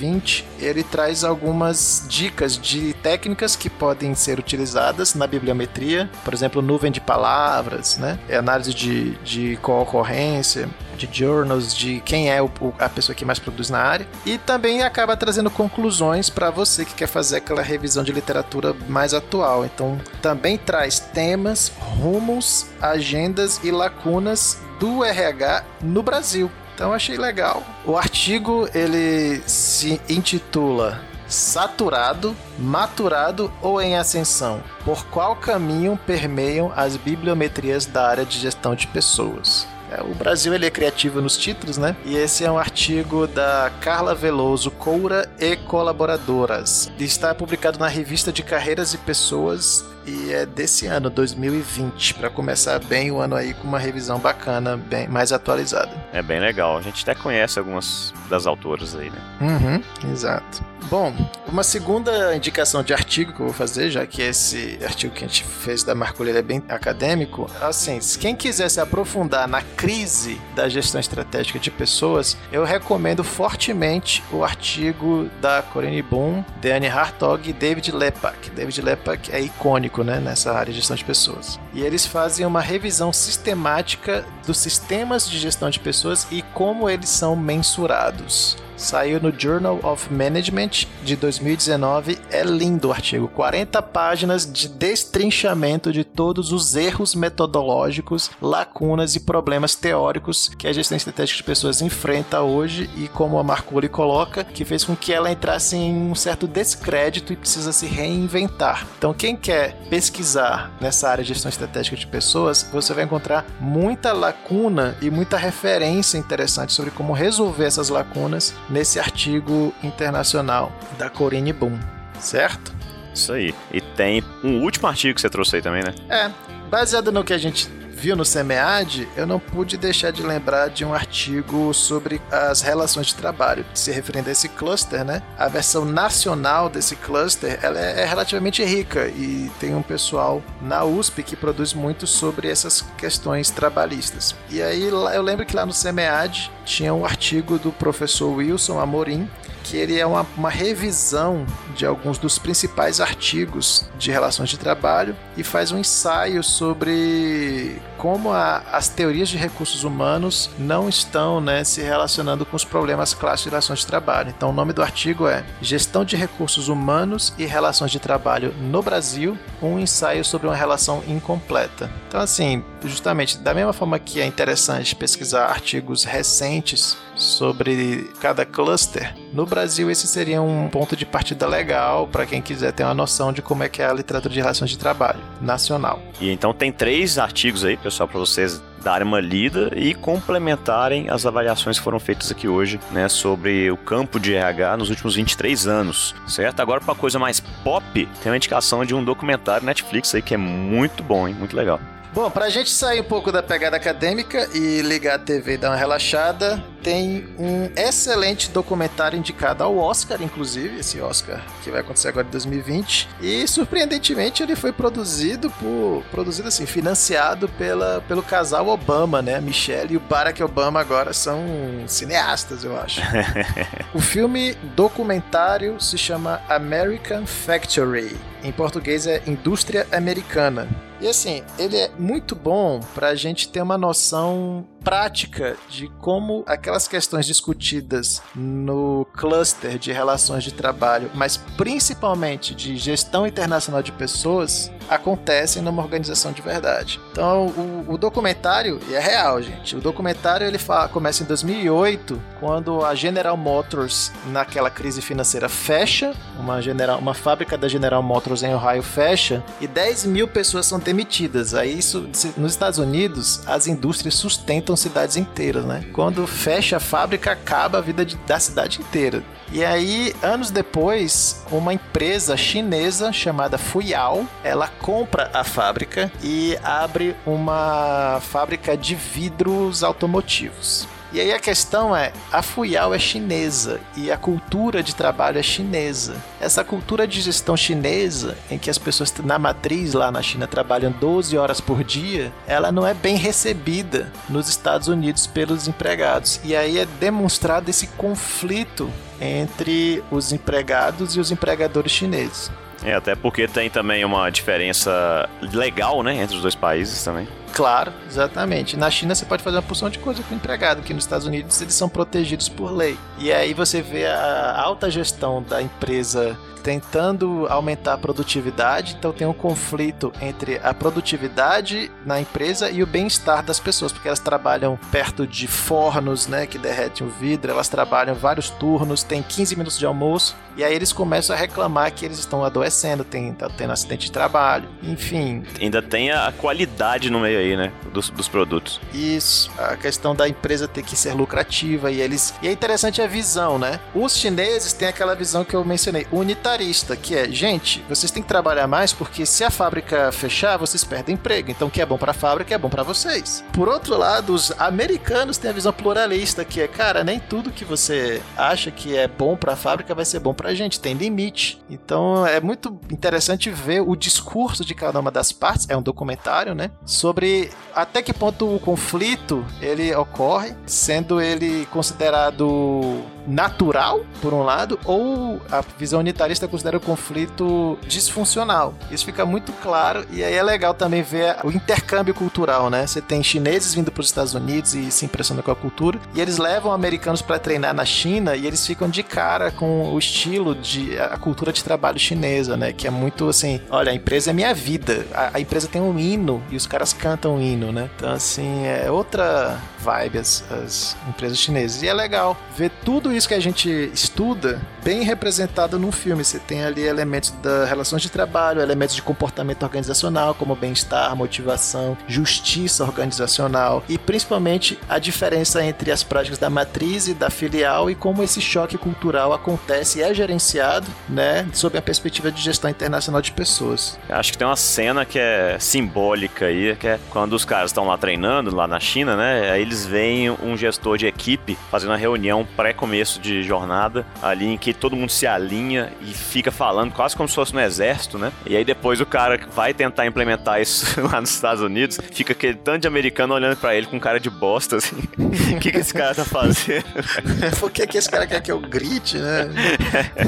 [0.58, 6.90] ele traz algumas dicas de técnicas que podem ser utilizadas na bibliometria, por exemplo, nuvem
[6.90, 8.18] de palavras, né?
[8.28, 13.38] É análise de, de co-ocorrência, de journals, de quem é o, a pessoa que mais
[13.38, 18.02] produz na área, e também acaba trazendo conclusões para você que quer fazer aquela revisão
[18.02, 19.64] de literatura mais atual.
[19.64, 26.50] Então, também traz temas, rumos, agendas e lacunas do RH no Brasil.
[26.74, 27.62] Então achei legal.
[27.84, 34.62] O artigo ele se intitula Saturado, maturado ou em ascensão?
[34.84, 39.66] Por qual caminho permeiam as bibliometrias da área de gestão de pessoas?
[39.90, 41.96] É, o Brasil ele é criativo nos títulos, né?
[42.04, 46.90] E esse é um artigo da Carla Veloso Coura e colaboradoras.
[46.98, 52.78] Está publicado na revista de Carreiras e Pessoas e é desse ano, 2020, para começar
[52.80, 55.90] bem o ano aí com uma revisão bacana, bem mais atualizada.
[56.12, 56.76] É bem legal.
[56.76, 59.18] A gente até conhece algumas das autoras aí, né?
[59.40, 60.64] Uhum, exato.
[60.90, 61.14] Bom,
[61.48, 65.26] uma segunda indicação de artigo que eu vou fazer, já que esse artigo que a
[65.26, 70.40] gente fez da Marcolheira é bem acadêmico, assim, se quem quiser se aprofundar na crise
[70.54, 77.48] da gestão estratégica de pessoas, eu recomendo fortemente o artigo da Corinne Boom, Dani Hartog
[77.48, 78.50] e David Lepak.
[78.50, 81.60] David Lepak é icônico, né, nessa área de gestão de pessoas.
[81.72, 87.10] E eles fazem uma revisão sistemática dos sistemas de gestão de pessoas e como eles
[87.10, 88.56] são mensurados.
[88.76, 92.18] Saiu no Journal of Management de 2019.
[92.30, 93.28] É lindo o artigo.
[93.28, 100.72] 40 páginas de destrinchamento de todos os erros metodológicos, lacunas e problemas teóricos que a
[100.72, 105.12] gestão estratégica de pessoas enfrenta hoje e como a Marculi coloca, que fez com que
[105.12, 108.86] ela entrasse em um certo descrédito e precisa se reinventar.
[108.98, 114.12] Então, quem quer pesquisar nessa área de gestão estratégica de pessoas, você vai encontrar muita
[114.12, 121.52] lacuna e muita referência interessante sobre como resolver essas lacunas nesse artigo internacional da Corine
[121.52, 121.78] Boom,
[122.18, 122.74] certo?
[123.14, 123.54] Isso aí.
[123.72, 125.94] E tem um último artigo que você trouxe aí também, né?
[126.08, 126.30] É,
[126.68, 130.84] baseado no que a gente viu no SEMEAD, eu não pude deixar de lembrar de
[130.84, 135.22] um artigo sobre as relações de trabalho, se referindo a esse cluster, né?
[135.38, 140.84] A versão nacional desse cluster, ela é, é relativamente rica e tem um pessoal na
[140.84, 144.34] USP que produz muito sobre essas questões trabalhistas.
[144.50, 149.28] E aí eu lembro que lá no SEMEAD tinha um artigo do professor Wilson Amorim,
[149.64, 155.16] que ele é uma, uma revisão de alguns dos principais artigos de relações de trabalho
[155.36, 161.64] e faz um ensaio sobre como a, as teorias de recursos humanos não estão né,
[161.64, 164.32] se relacionando com os problemas clássicos de relações de trabalho.
[164.36, 168.82] Então, o nome do artigo é Gestão de Recursos Humanos e Relações de Trabalho no
[168.82, 171.90] Brasil, um ensaio sobre uma relação incompleta.
[172.06, 179.14] Então, assim, justamente da mesma forma que é interessante pesquisar artigos recentes sobre cada cluster,
[179.32, 183.32] no Brasil esse seria um ponto de partida legal para quem quiser ter uma noção
[183.32, 186.02] de como é que é a literatura de relações de trabalho nacional.
[186.20, 191.24] E então tem três artigos aí, pessoal, para vocês darem uma lida e complementarem as
[191.24, 195.66] avaliações que foram feitas aqui hoje, né, sobre o campo de RH nos últimos 23
[195.66, 196.60] anos, certo?
[196.60, 200.36] Agora para coisa mais pop, tem uma indicação de um documentário Netflix aí que é
[200.36, 201.34] muito bom, hein?
[201.34, 201.80] Muito legal.
[202.14, 205.70] Bom, pra gente sair um pouco da pegada acadêmica e ligar a TV e dar
[205.70, 212.06] uma relaxada, tem um excelente documentário indicado ao Oscar, inclusive, esse Oscar que vai acontecer
[212.06, 213.08] agora em 2020.
[213.20, 216.04] E surpreendentemente ele foi produzido por.
[216.12, 219.34] produzido assim, financiado pela, pelo casal Obama, né?
[219.34, 221.42] A Michelle e o Barack Obama agora são
[221.88, 223.00] cineastas, eu acho.
[223.92, 228.16] o filme documentário se chama American Factory.
[228.44, 230.68] Em português é Indústria Americana.
[231.00, 236.44] E assim, ele é muito bom para a gente ter uma noção prática de como
[236.46, 243.90] aquelas questões discutidas no cluster de relações de trabalho, mas principalmente de gestão internacional de
[243.92, 247.00] pessoas, acontecem numa organização de verdade.
[247.12, 252.20] Então, o, o documentário, e é real, gente, o documentário ele fala, começa em 2008,
[252.38, 258.33] quando a General Motors, naquela crise financeira, fecha, uma, general, uma fábrica da General Motors
[258.42, 261.54] em Ohio fecha, e 10 mil pessoas são demitidas.
[261.54, 265.84] Aí, isso, nos Estados Unidos, as indústrias sustentam cidades inteiras, né?
[265.92, 269.22] Quando fecha a fábrica, acaba a vida de, da cidade inteira.
[269.52, 277.14] E aí, anos depois, uma empresa chinesa chamada Fuyao, ela compra a fábrica e abre
[277.26, 280.88] uma fábrica de vidros automotivos.
[281.14, 285.44] E aí a questão é, a Fuyao é chinesa e a cultura de trabalho é
[285.44, 286.16] chinesa.
[286.40, 290.90] Essa cultura de gestão chinesa, em que as pessoas na matriz lá na China trabalham
[290.90, 296.40] 12 horas por dia, ela não é bem recebida nos Estados Unidos pelos empregados.
[296.42, 302.50] E aí é demonstrado esse conflito entre os empregados e os empregadores chineses.
[302.82, 307.28] É, até porque tem também uma diferença legal, né, entre os dois países também.
[307.54, 308.76] Claro, exatamente.
[308.76, 311.24] Na China você pode fazer uma porção de coisa com o empregado, que nos Estados
[311.24, 312.98] Unidos eles são protegidos por lei.
[313.16, 319.26] E aí você vê a alta gestão da empresa tentando aumentar a produtividade, então tem
[319.26, 324.78] um conflito entre a produtividade na empresa e o bem-estar das pessoas, porque elas trabalham
[324.90, 329.78] perto de fornos, né, que derretem o vidro, elas trabalham vários turnos, tem 15 minutos
[329.78, 333.72] de almoço, e aí eles começam a reclamar que eles estão adoecendo, tem, tá tendo
[333.72, 335.44] acidente de trabalho, enfim.
[335.60, 338.80] Ainda tem a qualidade no meio aí, né, dos, dos produtos.
[338.94, 342.32] Isso, a questão da empresa ter que ser lucrativa e eles...
[342.40, 343.80] E é interessante a visão, né?
[343.94, 348.22] Os chineses têm aquela visão que eu mencionei, unitária utilitarista, que é, gente, vocês têm
[348.22, 351.50] que trabalhar mais porque se a fábrica fechar, vocês perdem emprego.
[351.50, 353.44] Então, o que é bom para a fábrica é bom para vocês.
[353.52, 357.64] Por outro lado, os americanos têm a visão pluralista, que é, cara, nem tudo que
[357.64, 360.94] você acha que é bom para a fábrica vai ser bom para a gente, tem
[360.94, 361.60] limite.
[361.68, 366.54] Então, é muito interessante ver o discurso de cada uma das partes, é um documentário,
[366.54, 374.42] né, sobre até que ponto o conflito ele ocorre, sendo ele considerado natural, por um
[374.42, 378.74] lado, ou a visão unitarista considera o conflito disfuncional.
[378.90, 382.86] Isso fica muito claro e aí é legal também ver o intercâmbio cultural, né?
[382.86, 386.20] Você tem chineses vindo para os Estados Unidos e se impressionando com a cultura, e
[386.20, 390.54] eles levam americanos para treinar na China e eles ficam de cara com o estilo
[390.54, 392.72] de a cultura de trabalho chinesa, né?
[392.72, 395.06] Que é muito assim, olha, a empresa é minha vida.
[395.14, 397.90] A, a empresa tem um hino e os caras cantam um hino, né?
[397.96, 401.82] Então assim, é outra vibe as, as empresas chinesas.
[401.82, 406.24] E é legal ver tudo isso que a gente estuda bem representado num filme.
[406.24, 411.96] Você tem ali elementos da relações de trabalho, elementos de comportamento organizacional, como bem-estar, motivação,
[412.06, 417.94] justiça organizacional e principalmente a diferença entre as práticas da matriz e da filial e
[417.94, 423.20] como esse choque cultural acontece e é gerenciado, né, sob a perspectiva de gestão internacional
[423.20, 423.98] de pessoas.
[424.08, 427.86] Acho que tem uma cena que é simbólica aí, que é quando os caras estão
[427.86, 429.50] lá treinando, lá na China, né?
[429.50, 434.58] Aí eles veem um gestor de equipe fazendo uma reunião pré-começo de jornada, ali em
[434.58, 438.30] que todo mundo se alinha e fica falando quase como se fosse no exército, né?
[438.44, 442.58] E aí depois o cara vai tentar implementar isso lá nos Estados Unidos, fica aquele
[442.58, 445.02] tanto de americano olhando para ele com cara de bosta, assim.
[445.18, 446.84] O que, que esse cara tá fazendo?
[447.58, 449.48] Por que, que esse cara quer que eu grite, né?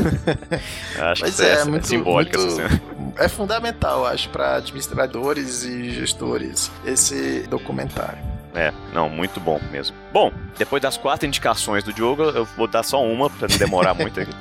[0.98, 2.82] Acho Mas que é, é muito simbólica muito, essa cena.
[3.18, 8.35] É fundamental, acho, para administradores e gestores esse documentário.
[8.56, 9.94] É, não, muito bom mesmo.
[10.16, 13.92] Bom, depois das quatro indicações do Diogo, eu vou dar só uma pra não demorar
[14.00, 14.32] muito aqui.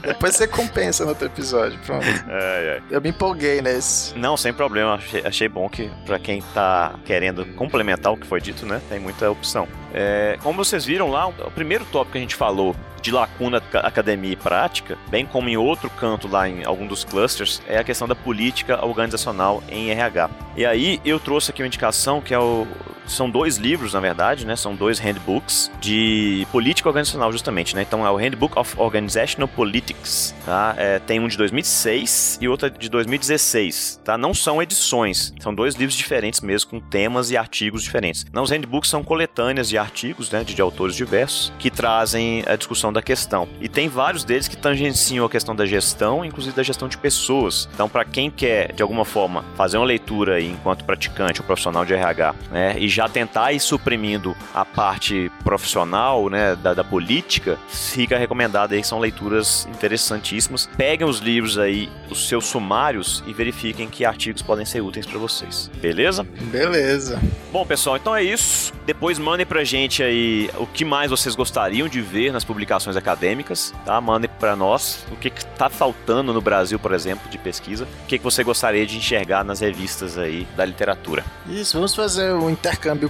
[0.00, 2.06] depois você compensa no outro episódio, pronto.
[2.06, 2.82] É, é.
[2.90, 4.16] Eu me empolguei nesse.
[4.16, 4.94] Não, sem problema.
[4.94, 8.98] Achei, achei bom que pra quem tá querendo complementar o que foi dito, né, tem
[8.98, 9.68] muita opção.
[9.92, 14.32] É, como vocês viram lá, o primeiro tópico que a gente falou de lacuna academia
[14.32, 18.08] e prática, bem como em outro canto lá em algum dos clusters, é a questão
[18.08, 20.30] da política organizacional em RH.
[20.56, 22.66] E aí eu trouxe aqui uma indicação que é o
[23.10, 24.56] são dois livros, na verdade, né?
[24.56, 27.82] São dois handbooks de política organizacional, justamente, né?
[27.82, 30.74] Então é o Handbook of Organizational Politics, tá?
[30.76, 34.16] É, tem um de 2006 e outro de 2016, tá?
[34.16, 38.26] Não são edições, são dois livros diferentes mesmo, com temas e artigos diferentes.
[38.32, 40.44] Não, os handbooks são coletâneas de artigos, né?
[40.44, 43.48] De, de autores diversos, que trazem a discussão da questão.
[43.60, 47.68] E tem vários deles que tangenciam a questão da gestão, inclusive da gestão de pessoas.
[47.74, 51.84] Então, para quem quer, de alguma forma, fazer uma leitura aí, enquanto praticante ou profissional
[51.84, 52.76] de RH, né?
[52.78, 58.84] E já tentar ir suprimindo a parte profissional, né, da, da política, fica recomendado aí,
[58.84, 60.68] são leituras interessantíssimas.
[60.76, 65.18] Peguem os livros aí, os seus sumários e verifiquem que artigos podem ser úteis para
[65.18, 65.70] vocês.
[65.80, 66.22] Beleza?
[66.22, 67.20] Beleza.
[67.50, 68.72] Bom, pessoal, então é isso.
[68.84, 73.72] Depois mandem pra gente aí o que mais vocês gostariam de ver nas publicações acadêmicas,
[73.84, 74.00] tá?
[74.00, 77.84] Mandem para nós o que, que tá faltando no Brasil, por exemplo, de pesquisa.
[78.04, 81.24] O que, que você gostaria de enxergar nas revistas aí da literatura.
[81.48, 83.08] Isso, vamos fazer um intercâmbio intercâmbio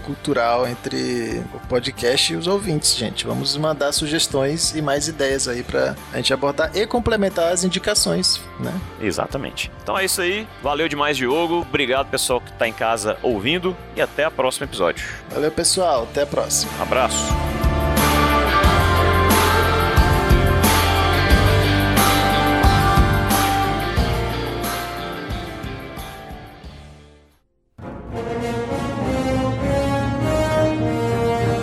[0.51, 3.27] cultural entre o podcast e os ouvintes, gente.
[3.27, 8.41] Vamos mandar sugestões e mais ideias aí pra a gente abordar e complementar as indicações,
[8.59, 8.73] né?
[9.01, 9.71] Exatamente.
[9.83, 10.47] Então é isso aí.
[10.63, 11.61] Valeu demais, Diogo.
[11.61, 15.07] Obrigado, pessoal que tá em casa ouvindo e até o próximo episódio.
[15.31, 16.05] Valeu, pessoal.
[16.11, 16.71] Até a próxima.
[16.81, 17.80] abraço.